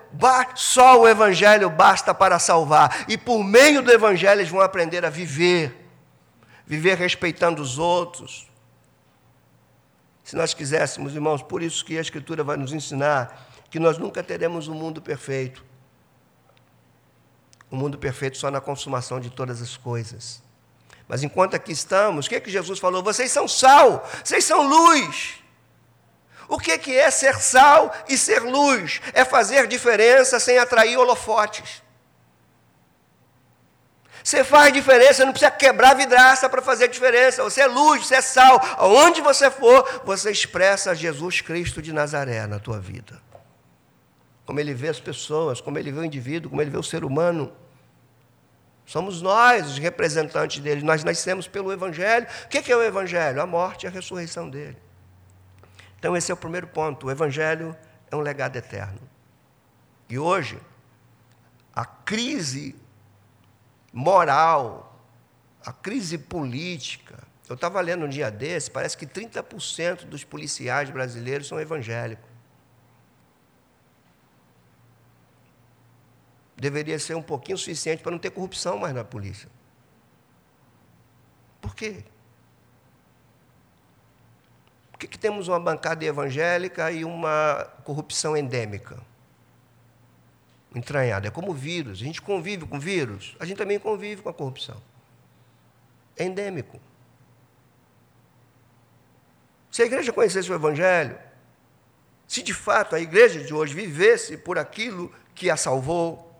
[0.55, 3.05] só o Evangelho basta para salvar.
[3.07, 5.78] E por meio do Evangelho eles vão aprender a viver,
[6.69, 8.47] viver respeitando os outros.
[10.23, 14.21] Se nós quiséssemos, irmãos, por isso que a Escritura vai nos ensinar que nós nunca
[14.21, 15.65] teremos um mundo perfeito.
[17.71, 20.43] Um mundo perfeito só na consumação de todas as coisas.
[21.07, 23.01] Mas enquanto aqui estamos, o que, é que Jesus falou?
[23.01, 25.39] Vocês são sal, vocês são luz.
[26.47, 29.01] O que é ser sal e ser luz?
[29.13, 31.81] É fazer diferença sem atrair holofotes.
[34.29, 37.41] Você faz diferença, não precisa quebrar vidraça para fazer diferença.
[37.43, 38.61] Você é luz, você é sal.
[38.77, 43.19] Aonde você for, você expressa Jesus Cristo de Nazaré na tua vida.
[44.45, 47.03] Como ele vê as pessoas, como ele vê o indivíduo, como ele vê o ser
[47.03, 47.51] humano.
[48.85, 50.83] Somos nós os representantes dele.
[50.83, 52.27] Nós nascemos pelo Evangelho.
[52.45, 53.41] O que é o Evangelho?
[53.41, 54.77] A morte e a ressurreição dele.
[55.97, 57.07] Então, esse é o primeiro ponto.
[57.07, 57.75] O Evangelho
[58.11, 59.01] é um legado eterno.
[60.07, 60.59] E hoje,
[61.75, 62.75] a crise
[63.91, 64.99] moral,
[65.65, 67.27] a crise política.
[67.47, 72.29] Eu estava lendo um dia desse, parece que 30% dos policiais brasileiros são evangélicos.
[76.55, 79.49] Deveria ser um pouquinho suficiente para não ter corrupção mais na polícia.
[81.61, 82.03] Por quê?
[84.91, 89.08] Por que, que temos uma bancada evangélica e uma corrupção endêmica?
[90.73, 91.27] Entranhada.
[91.27, 92.01] É como vírus.
[92.01, 94.81] A gente convive com vírus, a gente também convive com a corrupção.
[96.15, 96.79] É endêmico.
[99.71, 101.17] Se a igreja conhecesse o Evangelho,
[102.27, 106.35] se de fato a igreja de hoje vivesse por aquilo que a salvou,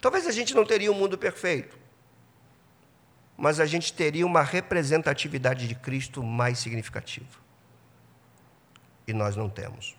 [0.00, 1.76] talvez a gente não teria um mundo perfeito
[3.36, 7.44] mas a gente teria uma representatividade de Cristo mais significativa.
[9.06, 9.94] E nós não temos.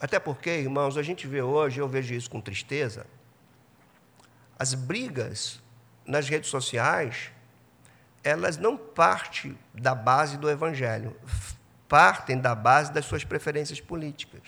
[0.00, 3.06] Até porque, irmãos, a gente vê hoje, eu vejo isso com tristeza,
[4.58, 5.60] as brigas
[6.06, 7.30] nas redes sociais,
[8.24, 11.14] elas não partem da base do Evangelho,
[11.88, 14.42] partem da base das suas preferências políticas.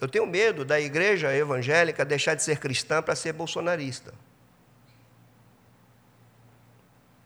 [0.00, 4.12] Eu tenho medo da igreja evangélica deixar de ser cristã para ser bolsonarista.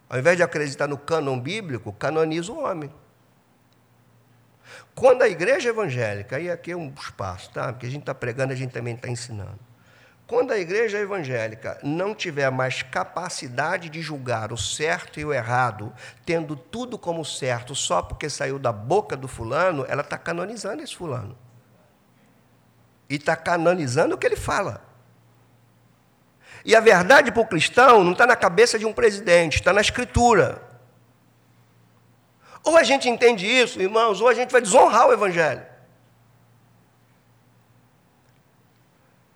[0.08, 2.92] Ao invés de acreditar no cânon bíblico, canoniza o homem.
[4.98, 7.72] Quando a igreja evangélica, e aqui é um espaço, tá?
[7.72, 9.60] Porque a gente está pregando, a gente também está ensinando.
[10.26, 15.92] Quando a igreja evangélica não tiver mais capacidade de julgar o certo e o errado,
[16.26, 20.96] tendo tudo como certo só porque saiu da boca do fulano, ela está canonizando esse
[20.96, 21.38] fulano
[23.08, 24.82] e está canonizando o que ele fala.
[26.64, 29.80] E a verdade para o cristão não está na cabeça de um presidente, está na
[29.80, 30.67] escritura.
[32.64, 35.64] Ou a gente entende isso, irmãos, ou a gente vai desonrar o Evangelho.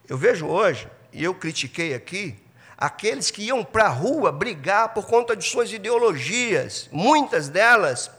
[0.09, 2.39] Eu vejo hoje, e eu critiquei aqui,
[2.77, 8.11] aqueles que iam para a rua brigar por conta de suas ideologias, muitas delas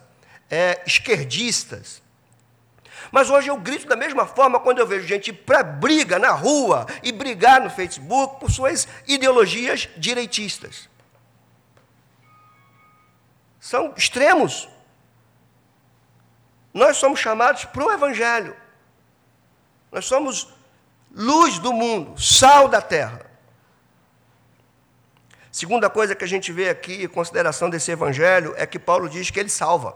[0.50, 2.02] é, esquerdistas.
[3.12, 6.88] Mas hoje eu grito da mesma forma quando eu vejo gente para briga na rua
[7.04, 10.90] e brigar no Facebook por suas ideologias direitistas.
[13.60, 14.68] São extremos.
[16.74, 18.56] Nós somos chamados para o Evangelho.
[19.92, 20.52] Nós somos
[21.14, 23.22] luz do mundo, sal da terra.
[25.52, 29.30] Segunda coisa que a gente vê aqui, em consideração desse Evangelho, é que Paulo diz
[29.30, 29.96] que ele salva.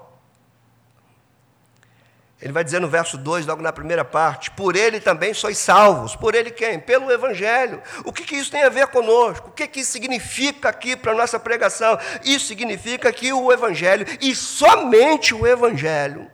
[2.40, 6.16] Ele vai dizer no verso 2, logo na primeira parte: Por ele também sois salvos.
[6.16, 6.80] Por ele quem?
[6.80, 7.82] Pelo Evangelho.
[8.06, 9.50] O que, que isso tem a ver conosco?
[9.50, 11.98] O que, que isso significa aqui para a nossa pregação?
[12.24, 16.30] Isso significa que o Evangelho, e somente o Evangelho,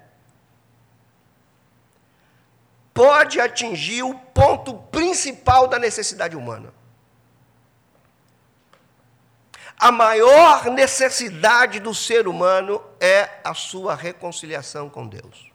[2.94, 6.74] pode atingir o ponto principal da necessidade humana.
[9.80, 15.52] A maior necessidade do ser humano é a sua reconciliação com Deus.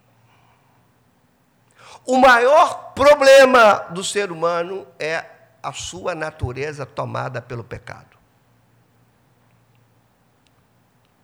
[2.04, 5.24] O maior problema do ser humano é
[5.62, 8.18] a sua natureza tomada pelo pecado.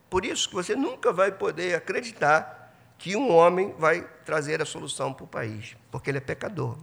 [0.09, 2.64] Por isso que você nunca vai poder acreditar
[2.99, 6.77] que um homem vai trazer a solução para o país, porque ele é pecador,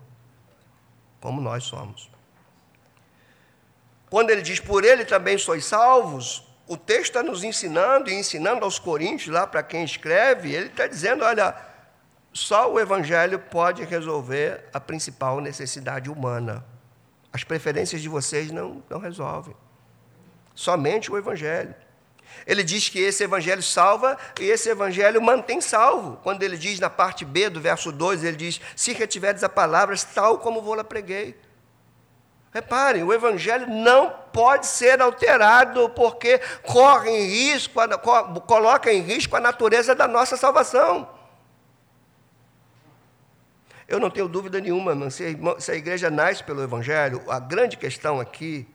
[1.19, 2.09] como nós somos.
[4.09, 8.63] Quando ele diz por ele também sois salvos, o texto está nos ensinando e ensinando
[8.65, 11.55] aos coríntios, lá para quem escreve, ele está dizendo: olha,
[12.33, 16.63] só o Evangelho pode resolver a principal necessidade humana.
[17.33, 19.55] As preferências de vocês não, não resolvem.
[20.53, 21.73] Somente o Evangelho.
[22.45, 26.19] Ele diz que esse evangelho salva e esse evangelho mantém salvo.
[26.23, 30.03] Quando ele diz na parte B do verso 2, ele diz: Se retiverdes a palavras
[30.03, 31.39] tal como vou-la preguei.
[32.53, 37.79] Reparem, o evangelho não pode ser alterado porque corre em risco,
[38.45, 41.07] coloca em risco a natureza da nossa salvação.
[43.87, 45.37] Eu não tenho dúvida nenhuma, se
[45.69, 48.67] a igreja nasce pelo evangelho, a grande questão aqui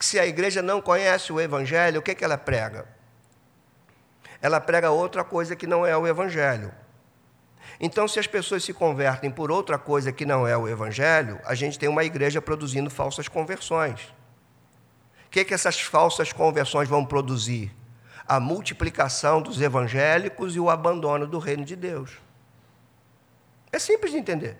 [0.00, 2.88] que se a igreja não conhece o Evangelho, o que, que ela prega?
[4.40, 6.72] Ela prega outra coisa que não é o Evangelho.
[7.78, 11.54] Então, se as pessoas se convertem por outra coisa que não é o Evangelho, a
[11.54, 14.00] gente tem uma igreja produzindo falsas conversões.
[15.26, 17.70] O que, que essas falsas conversões vão produzir?
[18.26, 22.12] A multiplicação dos evangélicos e o abandono do reino de Deus.
[23.70, 24.56] É simples de entender.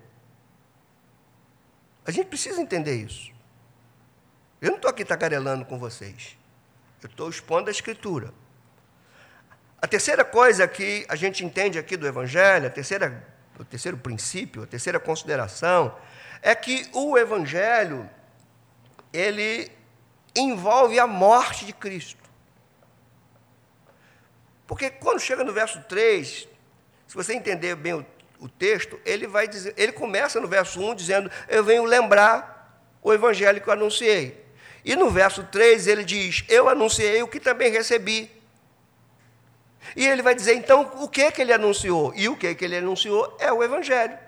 [2.04, 3.39] A gente precisa entender isso.
[4.60, 6.36] Eu não estou aqui tagarelando com vocês.
[7.02, 8.32] Eu estou expondo a Escritura.
[9.80, 13.26] A terceira coisa que a gente entende aqui do Evangelho, a terceira,
[13.58, 15.96] o terceiro princípio, a terceira consideração,
[16.42, 18.08] é que o Evangelho,
[19.12, 19.70] ele
[20.36, 22.20] envolve a morte de Cristo.
[24.66, 26.46] Porque quando chega no verso 3,
[27.08, 28.06] se você entender bem o,
[28.38, 32.60] o texto, ele vai dizer, ele começa no verso 1 dizendo: Eu venho lembrar
[33.02, 34.49] o evangelho que eu anunciei.
[34.84, 38.30] E no verso 3 ele diz: Eu anunciei o que também recebi.
[39.96, 42.12] E ele vai dizer então o que que ele anunciou?
[42.14, 44.18] E o que que ele anunciou é o evangelho.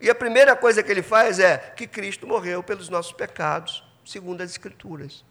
[0.00, 4.40] E a primeira coisa que ele faz é que Cristo morreu pelos nossos pecados, segundo
[4.42, 5.24] as escrituras.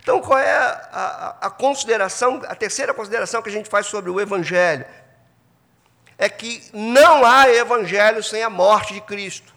[0.00, 0.70] Então, qual é a,
[1.40, 4.86] a, a consideração, a terceira consideração que a gente faz sobre o evangelho?
[6.18, 9.54] É que não há evangelho sem a morte de Cristo.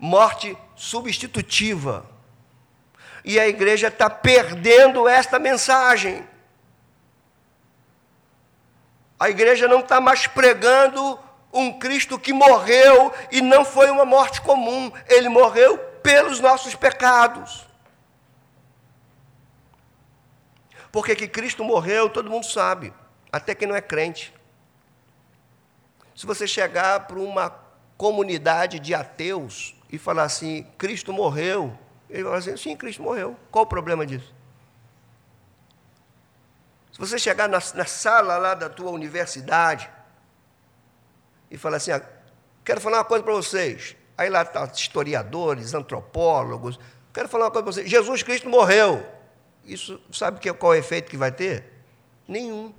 [0.00, 2.06] Morte substitutiva.
[3.22, 6.26] E a igreja está perdendo esta mensagem.
[9.18, 11.18] A igreja não está mais pregando
[11.52, 17.66] um Cristo que morreu e não foi uma morte comum, ele morreu pelos nossos pecados.
[20.90, 22.94] Porque que Cristo morreu, todo mundo sabe,
[23.30, 24.32] até quem não é crente.
[26.16, 27.50] Se você chegar para uma
[27.96, 31.76] comunidade de ateus, e falar assim: Cristo morreu.
[32.08, 33.36] Ele vai assim: sim, Cristo morreu.
[33.50, 34.32] Qual o problema disso?
[36.92, 39.90] Se você chegar na, na sala lá da tua universidade
[41.50, 42.02] e falar assim: ah,
[42.64, 43.96] quero falar uma coisa para vocês.
[44.16, 46.78] Aí lá estão tá historiadores, antropólogos.
[47.12, 47.90] Quero falar uma coisa para vocês.
[47.90, 49.04] Jesus Cristo morreu.
[49.64, 51.64] Isso, sabe que, qual é o efeito que vai ter?
[52.28, 52.72] Nenhum.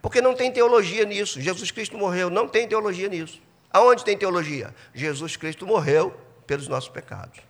[0.00, 1.40] Porque não tem teologia nisso.
[1.40, 3.42] Jesus Cristo morreu, não tem teologia nisso.
[3.72, 4.74] Aonde tem teologia?
[4.94, 6.10] Jesus Cristo morreu
[6.46, 7.40] pelos nossos pecados.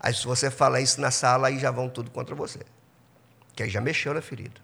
[0.00, 2.60] Aí, se você fala isso na sala, aí já vão tudo contra você.
[3.54, 4.60] Que aí já mexeu na ferida.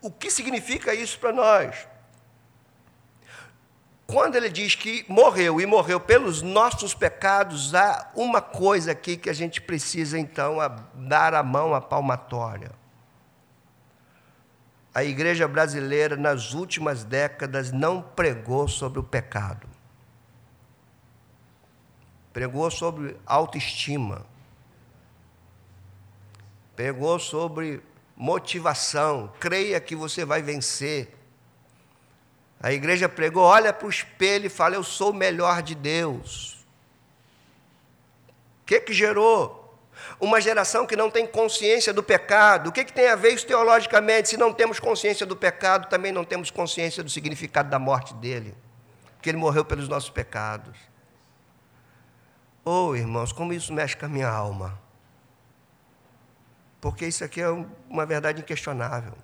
[0.00, 1.86] O que significa isso para nós?
[4.06, 9.30] Quando ele diz que morreu e morreu pelos nossos pecados, há uma coisa aqui que
[9.30, 10.56] a gente precisa então
[10.94, 12.79] dar a mão à palmatória
[15.00, 19.66] a igreja brasileira, nas últimas décadas, não pregou sobre o pecado.
[22.34, 24.26] Pregou sobre autoestima.
[26.76, 27.82] Pregou sobre
[28.14, 29.32] motivação.
[29.40, 31.16] Creia que você vai vencer.
[32.60, 36.62] A igreja pregou: olha para o espelho e fala, eu sou o melhor de Deus.
[38.60, 39.59] O que, que gerou?
[40.20, 42.68] Uma geração que não tem consciência do pecado.
[42.68, 44.28] O que, que tem a ver isso teologicamente?
[44.28, 48.54] Se não temos consciência do pecado, também não temos consciência do significado da morte dele,
[49.22, 50.76] que ele morreu pelos nossos pecados.
[52.64, 54.78] Oh, irmãos, como isso mexe com a minha alma.
[56.80, 57.48] Porque isso aqui é
[57.88, 59.14] uma verdade inquestionável.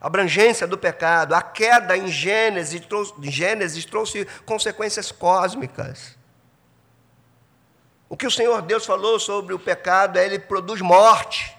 [0.00, 2.82] A abrangência do pecado, a queda em Gênesis,
[3.20, 6.18] Gênesis trouxe consequências cósmicas.
[8.12, 11.56] O que o Senhor Deus falou sobre o pecado é ele produz morte.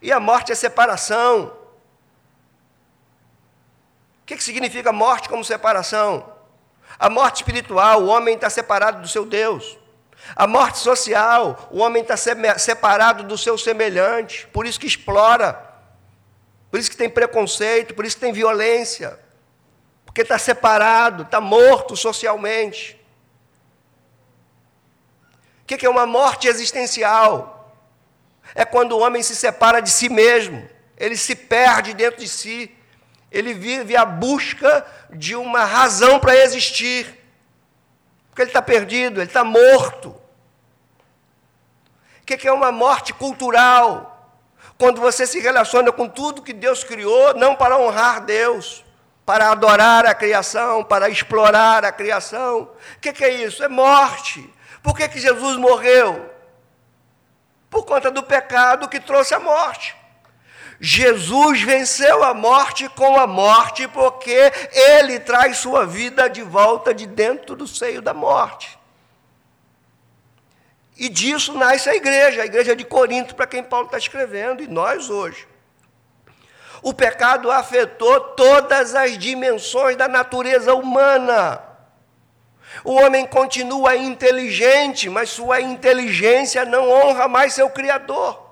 [0.00, 1.52] E a morte é separação.
[4.22, 6.32] O que, que significa morte como separação?
[6.98, 9.76] A morte espiritual, o homem está separado do seu Deus.
[10.34, 12.16] A morte social, o homem está
[12.56, 15.52] separado do seu semelhante, por isso que explora,
[16.70, 19.20] por isso que tem preconceito, por isso que tem violência,
[20.06, 22.98] porque está separado, está morto socialmente
[25.70, 27.72] que, que é uma morte existencial?
[28.56, 32.76] É quando o homem se separa de si mesmo, ele se perde dentro de si,
[33.30, 37.06] ele vive à busca de uma razão para existir.
[38.28, 40.08] Porque ele está perdido, ele está morto.
[42.20, 44.28] O que é uma morte cultural?
[44.76, 48.84] Quando você se relaciona com tudo que Deus criou, não para honrar Deus,
[49.24, 52.70] para adorar a criação, para explorar a criação.
[52.96, 53.62] O que é isso?
[53.62, 54.52] É morte.
[54.82, 56.30] Por que, que Jesus morreu?
[57.68, 59.94] Por conta do pecado que trouxe a morte.
[60.80, 67.06] Jesus venceu a morte com a morte, porque ele traz sua vida de volta de
[67.06, 68.78] dentro do seio da morte.
[70.96, 74.68] E disso nasce a igreja, a igreja de Corinto, para quem Paulo está escrevendo, e
[74.68, 75.46] nós hoje.
[76.82, 81.62] O pecado afetou todas as dimensões da natureza humana.
[82.84, 88.50] O homem continua inteligente, mas sua inteligência não honra mais seu Criador.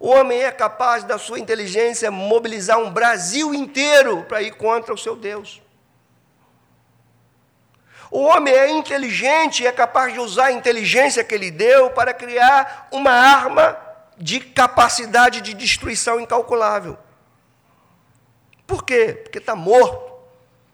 [0.00, 4.98] O homem é capaz, da sua inteligência, mobilizar um Brasil inteiro para ir contra o
[4.98, 5.60] seu Deus.
[8.10, 12.14] O homem é inteligente e é capaz de usar a inteligência que ele deu para
[12.14, 13.76] criar uma arma
[14.16, 16.96] de capacidade de destruição incalculável.
[18.66, 19.20] Por quê?
[19.22, 20.07] Porque está morto.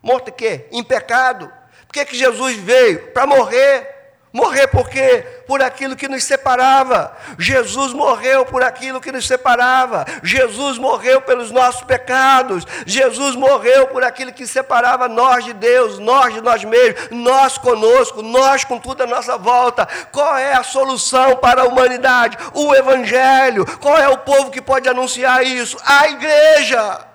[0.04, 0.66] Morto em quê?
[0.70, 1.50] Em pecado.
[1.86, 3.10] Por que, que Jesus veio?
[3.12, 3.94] Para morrer.
[4.34, 5.24] Morrer por quê?
[5.46, 7.16] Por aquilo que nos separava.
[7.38, 10.04] Jesus morreu por aquilo que nos separava.
[10.22, 12.66] Jesus morreu pelos nossos pecados.
[12.84, 18.20] Jesus morreu por aquilo que separava nós de Deus, nós de nós mesmos, nós conosco,
[18.20, 19.88] nós com tudo à nossa volta.
[20.12, 22.36] Qual é a solução para a humanidade?
[22.52, 23.64] O Evangelho.
[23.80, 25.78] Qual é o povo que pode anunciar isso?
[25.82, 27.13] A igreja.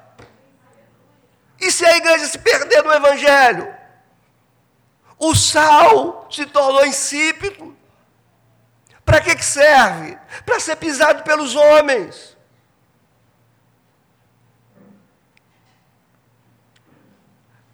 [1.60, 3.80] E se a igreja se perder no Evangelho?
[5.18, 7.78] O sal se tornou insípido.
[9.03, 10.18] Para que, que serve?
[10.45, 12.38] Para ser pisado pelos homens.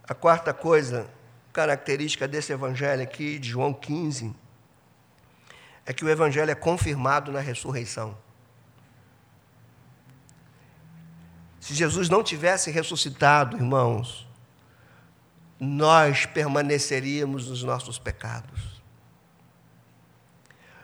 [0.07, 1.09] A quarta coisa,
[1.51, 4.35] característica desse evangelho aqui, de João 15,
[5.85, 8.17] é que o evangelho é confirmado na ressurreição.
[11.65, 14.27] Se Jesus não tivesse ressuscitado, irmãos,
[15.59, 18.83] nós permaneceríamos nos nossos pecados.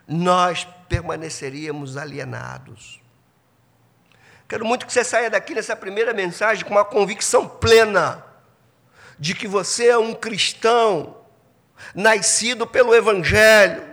[0.08, 3.00] Nós permaneceríamos alienados.
[4.50, 8.26] Quero muito que você saia daqui nessa primeira mensagem com uma convicção plena
[9.20, 11.16] de que você é um cristão
[11.94, 13.84] nascido pelo Evangelho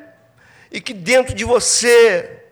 [0.72, 2.47] e que dentro de você,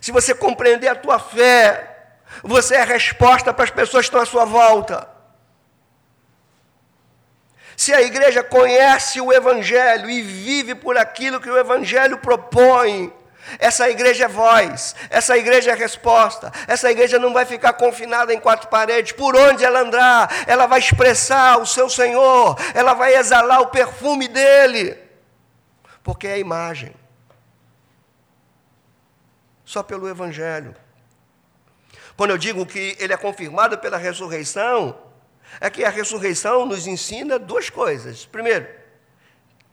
[0.00, 1.95] se você compreender a tua fé,
[2.42, 5.08] você é a resposta para as pessoas que estão à sua volta.
[7.76, 13.12] Se a igreja conhece o Evangelho e vive por aquilo que o Evangelho propõe,
[13.58, 18.40] essa igreja é voz, essa igreja é resposta, essa igreja não vai ficar confinada em
[18.40, 23.60] quatro paredes, por onde ela andar, ela vai expressar o seu Senhor, ela vai exalar
[23.60, 24.98] o perfume dele,
[26.02, 26.94] porque é a imagem.
[29.64, 30.74] Só pelo Evangelho.
[32.16, 34.98] Quando eu digo que ele é confirmado pela ressurreição,
[35.60, 38.24] é que a ressurreição nos ensina duas coisas.
[38.24, 38.66] Primeiro,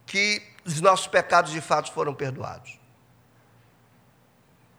[0.05, 2.79] que os nossos pecados de fato foram perdoados.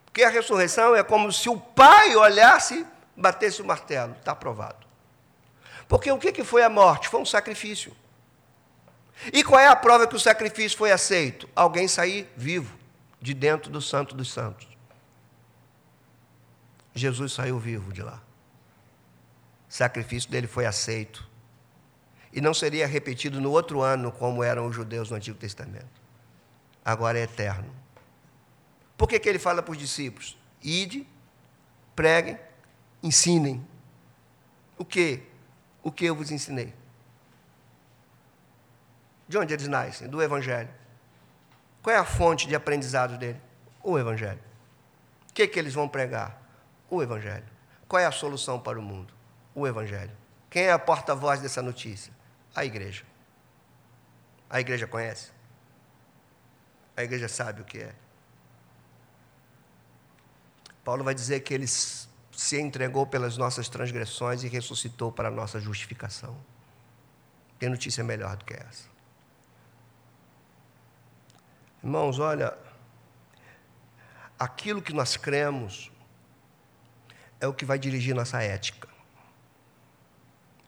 [0.04, 2.86] Porque a ressurreição é como se o pai olhasse,
[3.16, 4.86] batesse o martelo, está aprovado.
[5.88, 7.08] Porque o que foi a morte?
[7.08, 7.94] Foi um sacrifício.
[9.32, 11.48] E qual é a prova que o sacrifício foi aceito?
[11.54, 12.78] Alguém sair vivo
[13.20, 14.73] de dentro do Santo dos Santos.
[16.94, 18.22] Jesus saiu vivo de lá
[19.74, 21.28] sacrifício dele foi aceito.
[22.32, 26.00] E não seria repetido no outro ano, como eram os judeus no Antigo Testamento.
[26.84, 27.74] Agora é eterno.
[28.96, 30.38] Por que, que ele fala para os discípulos?
[30.62, 31.04] Ide,
[31.96, 32.38] preguem,
[33.02, 33.66] ensinem.
[34.78, 35.24] O que?
[35.82, 36.72] O que eu vos ensinei?
[39.26, 40.08] De onde eles nascem?
[40.08, 40.70] Do Evangelho.
[41.82, 43.40] Qual é a fonte de aprendizado dele?
[43.82, 44.40] O Evangelho.
[45.30, 46.43] O que, que eles vão pregar?
[46.90, 47.46] O Evangelho.
[47.88, 49.14] Qual é a solução para o mundo?
[49.54, 50.10] o Evangelho.
[50.50, 52.12] Quem é a porta-voz dessa notícia?
[52.54, 53.04] A igreja.
[54.50, 55.30] A igreja conhece?
[56.96, 57.94] A igreja sabe o que é.
[60.84, 65.58] Paulo vai dizer que ele se entregou pelas nossas transgressões e ressuscitou para a nossa
[65.60, 66.36] justificação.
[67.58, 68.88] Tem notícia melhor do que essa.
[71.82, 72.56] Irmãos, olha,
[74.38, 75.90] aquilo que nós cremos
[77.44, 78.88] é o que vai dirigir nossa ética.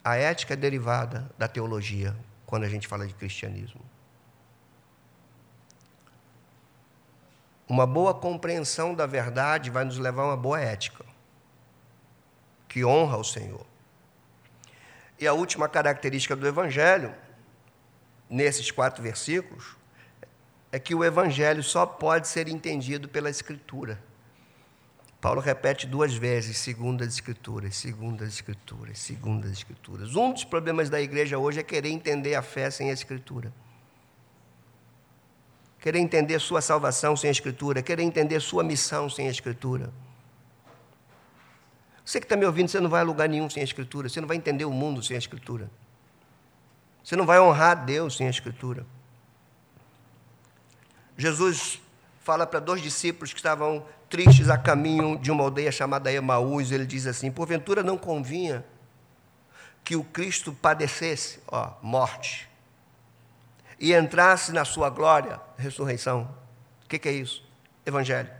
[0.04, 2.14] A ética é derivada da teologia,
[2.44, 3.80] quando a gente fala de cristianismo.
[7.66, 11.04] Uma boa compreensão da verdade vai nos levar a uma boa ética,
[12.68, 13.66] que honra o Senhor.
[15.18, 17.12] E a última característica do Evangelho
[18.28, 19.76] nesses quatro versículos
[20.70, 23.98] é que o Evangelho só pode ser entendido pela Escritura.
[25.26, 30.14] Paulo repete duas vezes, segundo as Escrituras, segundo as Escrituras, segundo as Escrituras.
[30.14, 33.52] Um dos problemas da igreja hoje é querer entender a fé sem a Escritura.
[35.80, 39.92] Querer entender sua salvação sem a Escritura, querer entender sua missão sem a Escritura.
[42.04, 44.20] Você que está me ouvindo, você não vai a lugar nenhum sem a Escritura, você
[44.20, 45.68] não vai entender o mundo sem a Escritura.
[47.02, 48.86] Você não vai honrar Deus sem a Escritura.
[51.18, 51.80] Jesus
[52.20, 56.86] fala para dois discípulos que estavam tristes a caminho de uma aldeia chamada Emaús, ele
[56.86, 58.64] diz assim: Porventura não convinha
[59.84, 62.48] que o Cristo padecesse, ó, morte,
[63.78, 66.28] e entrasse na sua glória, ressurreição.
[66.84, 67.44] O que, que é isso?
[67.84, 68.30] Evangelho.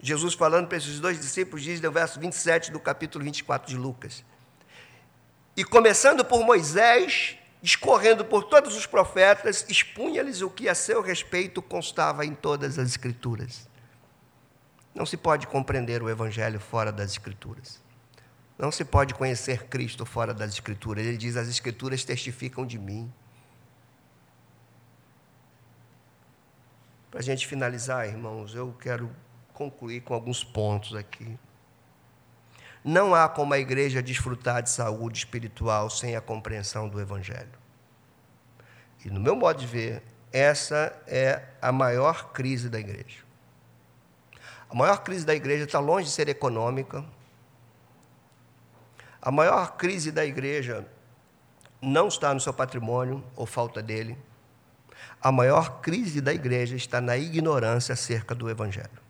[0.00, 4.24] Jesus falando para esses dois discípulos, diz no verso 27 do capítulo 24 de Lucas.
[5.56, 11.60] E começando por Moisés discorrendo por todos os profetas, expunha-lhes o que a seu respeito
[11.60, 13.68] constava em todas as Escrituras.
[14.96, 17.82] Não se pode compreender o Evangelho fora das Escrituras.
[18.58, 21.04] Não se pode conhecer Cristo fora das Escrituras.
[21.04, 23.12] Ele diz: as Escrituras testificam de mim.
[27.10, 29.14] Para a gente finalizar, irmãos, eu quero
[29.52, 31.38] concluir com alguns pontos aqui.
[32.82, 37.58] Não há como a igreja desfrutar de saúde espiritual sem a compreensão do Evangelho.
[39.04, 43.25] E, no meu modo de ver, essa é a maior crise da igreja.
[44.70, 47.04] A maior crise da igreja está longe de ser econômica.
[49.20, 50.86] A maior crise da igreja
[51.80, 54.16] não está no seu patrimônio ou falta dele.
[55.22, 59.06] A maior crise da igreja está na ignorância acerca do Evangelho.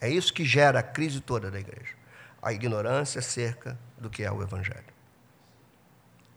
[0.00, 1.98] É isso que gera a crise toda da igreja
[2.42, 4.84] a ignorância acerca do que é o Evangelho.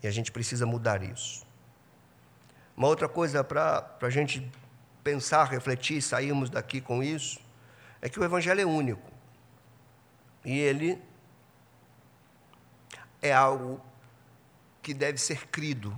[0.02, 1.46] E a gente precisa mudar isso.
[2.76, 4.52] Uma outra coisa para a gente
[5.04, 7.40] pensar, refletir, sairmos daqui com isso,
[8.02, 9.12] é que o Evangelho é único.
[10.44, 11.02] E ele
[13.22, 13.80] é algo
[14.82, 15.96] que deve ser crido.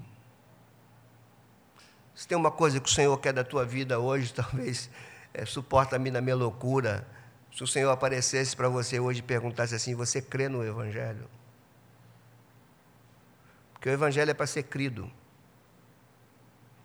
[2.13, 4.89] Se tem uma coisa que o Senhor quer da tua vida hoje, talvez
[5.33, 7.07] é, suporta-me na minha loucura,
[7.51, 11.29] se o Senhor aparecesse para você hoje e perguntasse assim: Você crê no Evangelho?
[13.73, 15.09] Porque o Evangelho é para ser crido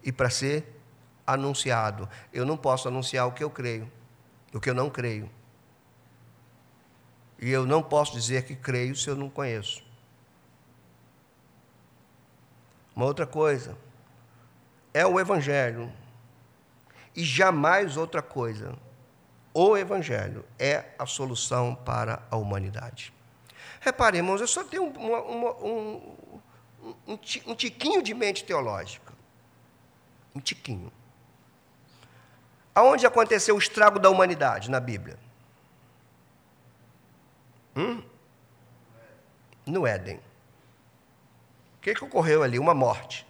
[0.02, 0.80] e para ser
[1.26, 2.08] anunciado.
[2.32, 3.90] Eu não posso anunciar o que eu creio,
[4.52, 5.30] o que eu não creio.
[7.38, 9.82] E eu não posso dizer que creio se eu não conheço.
[12.94, 13.76] Uma outra coisa
[14.92, 15.92] é o Evangelho
[17.14, 18.76] e jamais outra coisa
[19.54, 23.12] o Evangelho é a solução para a humanidade.
[23.80, 26.16] Repare, irmãos, eu só tenho uma, uma, um,
[27.06, 29.12] um, um tiquinho de mente teológica.
[30.34, 30.92] Um tiquinho.
[32.74, 35.18] Aonde aconteceu o estrago da humanidade na Bíblia?
[37.76, 38.02] Hum?
[39.66, 40.20] No Éden.
[41.76, 42.58] O que, que ocorreu ali?
[42.58, 43.26] Uma morte.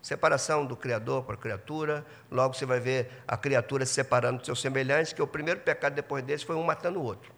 [0.00, 4.46] Separação do Criador para a criatura, logo você vai ver a criatura se separando dos
[4.46, 7.32] seus semelhantes, que o primeiro pecado depois desse foi um matando o outro.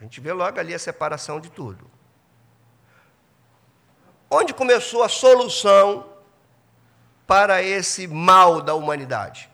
[0.00, 1.90] A gente vê logo ali a separação de tudo.
[4.30, 6.13] Onde começou a solução
[7.26, 9.50] para esse mal da humanidade?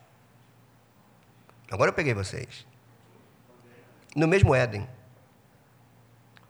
[1.70, 2.66] Agora eu peguei vocês.
[4.14, 4.88] No mesmo Éden.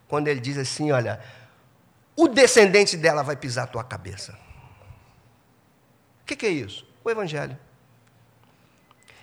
[0.09, 1.21] Quando ele diz assim: Olha,
[2.17, 4.37] o descendente dela vai pisar a tua cabeça
[6.31, 6.87] que, que é isso?
[7.03, 7.59] O Evangelho.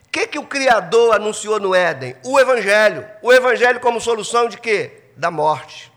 [0.06, 2.16] O que, que o Criador anunciou no Éden?
[2.26, 3.08] O Evangelho.
[3.22, 5.12] O Evangelho como solução de quê?
[5.16, 5.92] Da morte.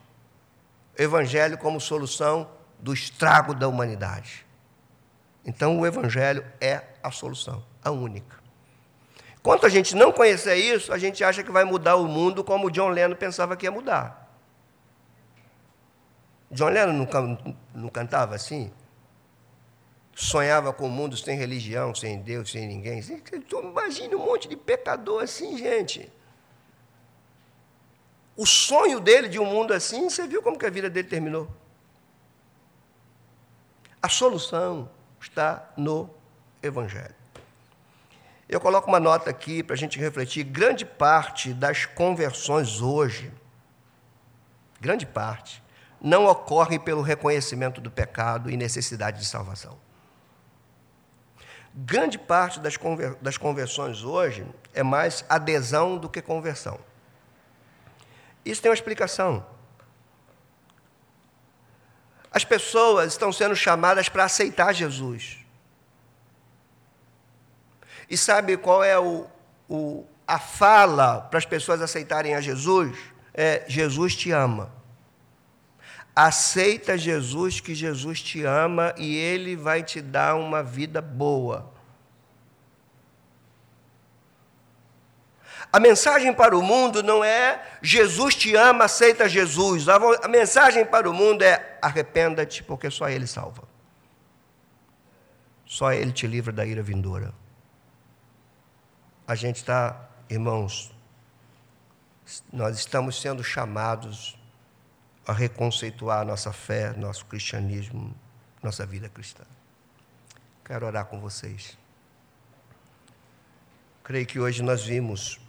[0.96, 2.48] O Evangelho como solução
[2.78, 4.46] do estrago da humanidade.
[5.45, 8.38] Então, o Evangelho é a solução, a única.
[9.43, 12.70] Quanto a gente não conhecer isso, a gente acha que vai mudar o mundo como
[12.70, 14.28] John Lennon pensava que ia mudar.
[16.51, 18.70] John Lennon não, não cantava assim?
[20.20, 23.01] sonhava com o um mundo sem religião, sem Deus, sem ninguém.
[23.01, 26.12] Imagine um monte de pecador assim, gente.
[28.36, 31.49] O sonho dele de um mundo assim, você viu como que a vida dele terminou?
[34.03, 34.91] A solução
[35.21, 36.11] está no
[36.62, 37.14] Evangelho.
[38.49, 40.43] Eu coloco uma nota aqui para a gente refletir.
[40.43, 43.33] Grande parte das conversões hoje,
[44.81, 45.62] grande parte,
[46.01, 49.79] não ocorre pelo reconhecimento do pecado e necessidade de salvação.
[51.73, 54.45] Grande parte das, conver das conversões hoje
[54.75, 56.81] é mais adesão do que conversão.
[58.45, 59.47] Isso tem uma explicação.
[62.31, 65.39] As pessoas estão sendo chamadas para aceitar Jesus.
[68.09, 69.26] E sabe qual é o,
[69.68, 72.97] o, a fala para as pessoas aceitarem a Jesus?
[73.35, 74.72] É: Jesus te ama.
[76.14, 81.72] Aceita Jesus, que Jesus te ama e ele vai te dar uma vida boa.
[85.73, 89.89] A mensagem para o mundo não é Jesus te ama, aceita Jesus.
[89.89, 93.62] A, mensagem para o mundo é arrependa-te, porque só Ele salva.
[95.64, 97.33] Só Ele te livra da ira vindoura.
[99.27, 100.93] A gente está, irmãos,
[102.53, 104.37] nós estamos sendo chamados
[105.25, 108.12] a reconceituar nossa fé, nosso cristianismo,
[108.61, 109.45] nossa vida cristã.
[110.64, 111.79] Quero orar com vocês.
[114.03, 115.39] Creio que hoje nós vimos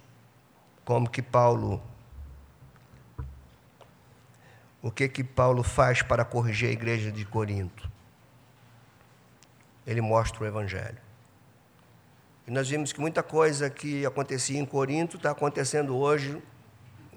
[0.84, 1.80] como que Paulo
[4.82, 7.88] o que que Paulo faz para corrigir a igreja de Corinto?
[9.86, 10.98] Ele mostra o evangelho.
[12.48, 16.42] E nós vimos que muita coisa que acontecia em Corinto está acontecendo hoje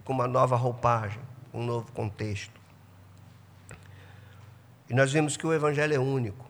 [0.03, 1.19] com uma nova roupagem,
[1.51, 2.61] um novo contexto.
[4.87, 6.45] E nós vimos que o evangelho é único.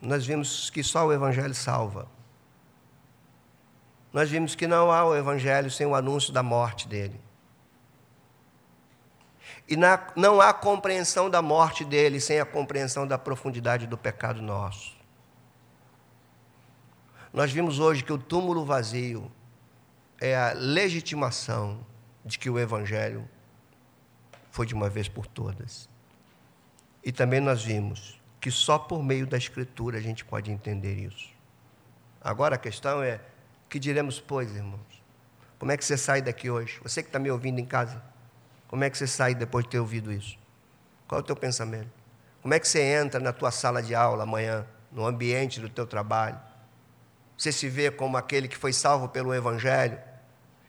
[0.00, 2.08] Nós vimos que só o evangelho salva
[4.12, 7.20] nós vimos que não há o Evangelho sem o anúncio da morte dele.
[9.68, 14.40] E na, não há compreensão da morte dele sem a compreensão da profundidade do pecado
[14.40, 14.96] nosso.
[17.32, 19.30] Nós vimos hoje que o túmulo vazio
[20.20, 21.84] é a legitimação
[22.24, 23.28] de que o Evangelho
[24.50, 25.88] foi de uma vez por todas.
[27.04, 31.28] E também nós vimos que só por meio da Escritura a gente pode entender isso.
[32.20, 33.20] Agora a questão é
[33.76, 34.80] que diremos, pois, irmãos?
[35.58, 36.80] Como é que você sai daqui hoje?
[36.82, 38.02] Você que está me ouvindo em casa,
[38.68, 40.38] como é que você sai depois de ter ouvido isso?
[41.06, 41.90] Qual é o teu pensamento?
[42.40, 45.86] Como é que você entra na tua sala de aula amanhã, no ambiente do teu
[45.86, 46.40] trabalho?
[47.36, 49.98] Você se vê como aquele que foi salvo pelo Evangelho?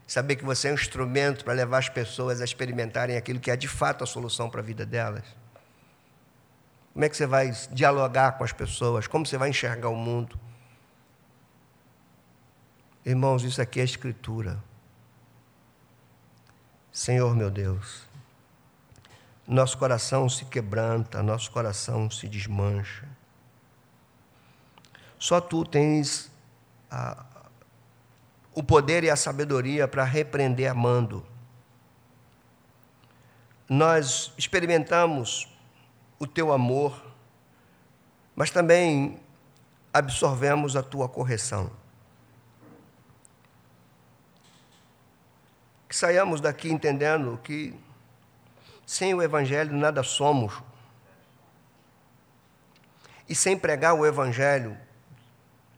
[0.06, 3.56] Saber que você é um instrumento para levar as pessoas a experimentarem aquilo que é
[3.56, 5.24] de fato a solução para a vida delas?
[6.92, 9.08] Como é que você vai dialogar com as pessoas?
[9.08, 10.38] Como você vai enxergar o mundo?
[13.08, 14.62] Irmãos, isso aqui é Escritura.
[16.92, 18.02] Senhor meu Deus,
[19.48, 23.08] nosso coração se quebranta, nosso coração se desmancha.
[25.18, 26.30] Só tu tens
[26.92, 27.24] a,
[28.54, 31.26] o poder e a sabedoria para repreender amando.
[33.70, 35.48] Nós experimentamos
[36.20, 37.02] o teu amor,
[38.36, 39.18] mas também
[39.94, 41.72] absorvemos a tua correção.
[45.88, 47.74] Que saiamos daqui entendendo que
[48.86, 50.54] sem o Evangelho nada somos.
[53.28, 54.78] E sem pregar o Evangelho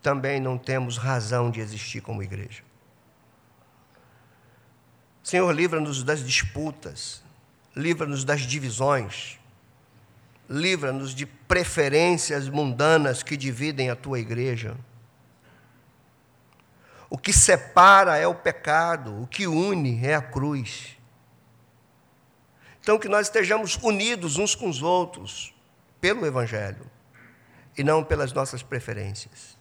[0.02, 2.64] também não temos razão de existir como igreja.
[5.24, 7.22] Senhor, livra-nos das disputas,
[7.76, 9.38] livra-nos das divisões,
[10.50, 14.76] livra-nos de preferências mundanas que dividem a tua igreja.
[17.10, 20.98] O que separa é o pecado, o que une é a cruz.
[22.82, 25.54] Então, que nós estejamos unidos uns com os outros
[26.00, 26.90] pelo Evangelho
[27.78, 29.58] e não pelas nossas preferências.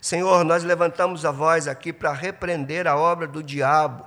[0.00, 4.06] Senhor, nós levantamos a voz aqui para repreender a obra do diabo,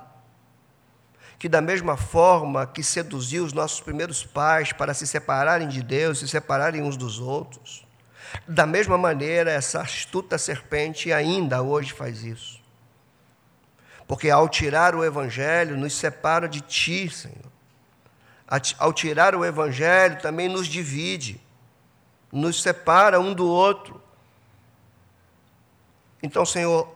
[1.38, 6.18] que da mesma forma que seduziu os nossos primeiros pais para se separarem de Deus,
[6.18, 7.83] se separarem uns dos outros,
[8.46, 12.60] da mesma maneira, essa astuta serpente ainda hoje faz isso.
[14.06, 17.52] Porque ao tirar o Evangelho, nos separa de Ti, Senhor.
[18.78, 21.40] Ao tirar o Evangelho, também nos divide,
[22.30, 24.00] nos separa um do outro.
[26.22, 26.94] Então, Senhor,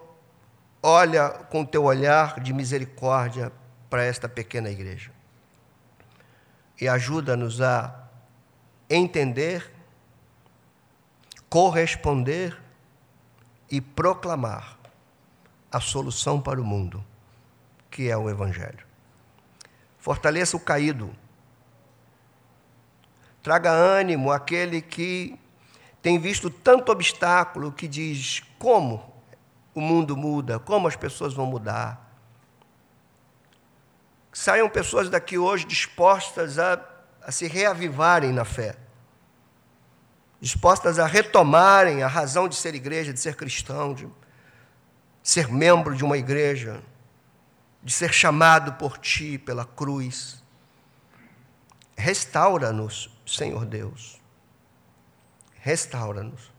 [0.82, 3.50] olha com teu olhar de misericórdia
[3.88, 5.10] para esta pequena igreja.
[6.80, 8.08] E ajuda-nos a
[8.88, 9.77] entender
[11.48, 12.56] corresponder
[13.70, 14.78] e proclamar
[15.70, 17.04] a solução para o mundo,
[17.90, 18.86] que é o Evangelho.
[19.98, 21.14] Fortaleça o caído.
[23.42, 25.38] Traga ânimo àquele que
[26.02, 29.14] tem visto tanto obstáculo que diz como
[29.74, 32.06] o mundo muda, como as pessoas vão mudar.
[34.32, 36.80] Saiam pessoas daqui hoje dispostas a,
[37.22, 38.76] a se reavivarem na fé
[40.40, 44.08] dispostas a retomarem a razão de ser igreja, de ser cristão, de
[45.22, 46.82] ser membro de uma igreja,
[47.82, 50.42] de ser chamado por ti pela cruz.
[51.96, 54.20] Restaura-nos, Senhor Deus.
[55.60, 56.52] Restaura-nos.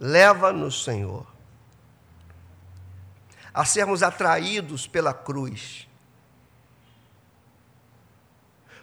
[0.00, 1.26] Leva-nos, Senhor,
[3.52, 5.86] a sermos atraídos pela cruz.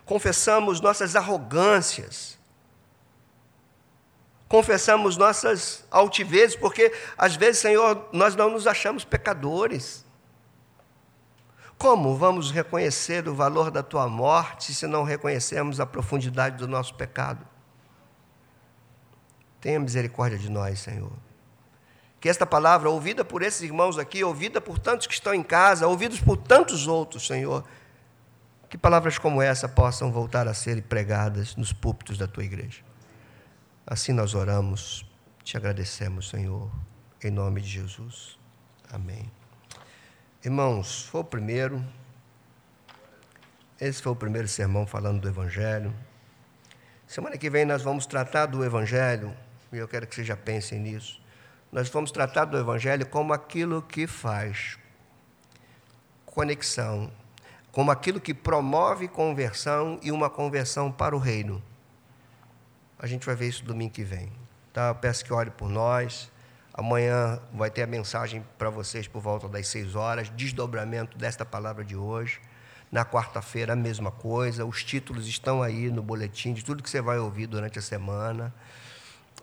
[0.05, 2.36] Confessamos nossas arrogâncias,
[4.47, 10.05] confessamos nossas altivezes, porque às vezes, Senhor, nós não nos achamos pecadores.
[11.77, 16.95] Como vamos reconhecer o valor da tua morte se não reconhecermos a profundidade do nosso
[16.95, 17.45] pecado?
[19.61, 21.11] Tenha misericórdia de nós, Senhor.
[22.19, 25.87] Que esta palavra, ouvida por esses irmãos aqui, ouvida por tantos que estão em casa,
[25.87, 27.63] ouvidos por tantos outros, Senhor,
[28.69, 32.86] que palavras como essa possam voltar a ser pregadas nos púlpitos da tua igreja.
[33.89, 35.05] Assim nós oramos,
[35.45, 36.69] te agradecemos, Senhor,
[37.23, 38.37] em nome de Jesus.
[38.91, 39.31] Amém.
[40.43, 41.81] Irmãos, foi o primeiro.
[43.79, 45.95] Esse foi o primeiro sermão falando do Evangelho.
[47.07, 49.33] Semana que vem nós vamos tratar do Evangelho,
[49.71, 51.21] e eu quero que vocês já pensem nisso.
[51.71, 54.77] Nós vamos tratar do Evangelho como aquilo que faz
[56.25, 57.09] conexão,
[57.71, 61.63] como aquilo que promove conversão e uma conversão para o reino.
[62.99, 64.31] A gente vai ver isso domingo que vem.
[64.73, 64.89] Tá?
[64.89, 66.31] Eu peço que ore por nós.
[66.73, 71.83] Amanhã vai ter a mensagem para vocês por volta das seis horas, desdobramento desta palavra
[71.83, 72.39] de hoje.
[72.91, 74.65] Na quarta-feira, a mesma coisa.
[74.65, 78.53] Os títulos estão aí no boletim de tudo que você vai ouvir durante a semana.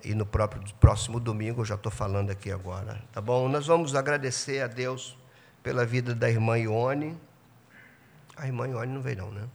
[0.02, 3.02] E no próprio próximo domingo, eu já estou falando aqui agora.
[3.12, 3.48] Tá bom?
[3.48, 5.16] Nós vamos agradecer a Deus
[5.62, 7.18] pela vida da irmã Ione.
[8.36, 9.48] A irmã Ione não veio, não, né?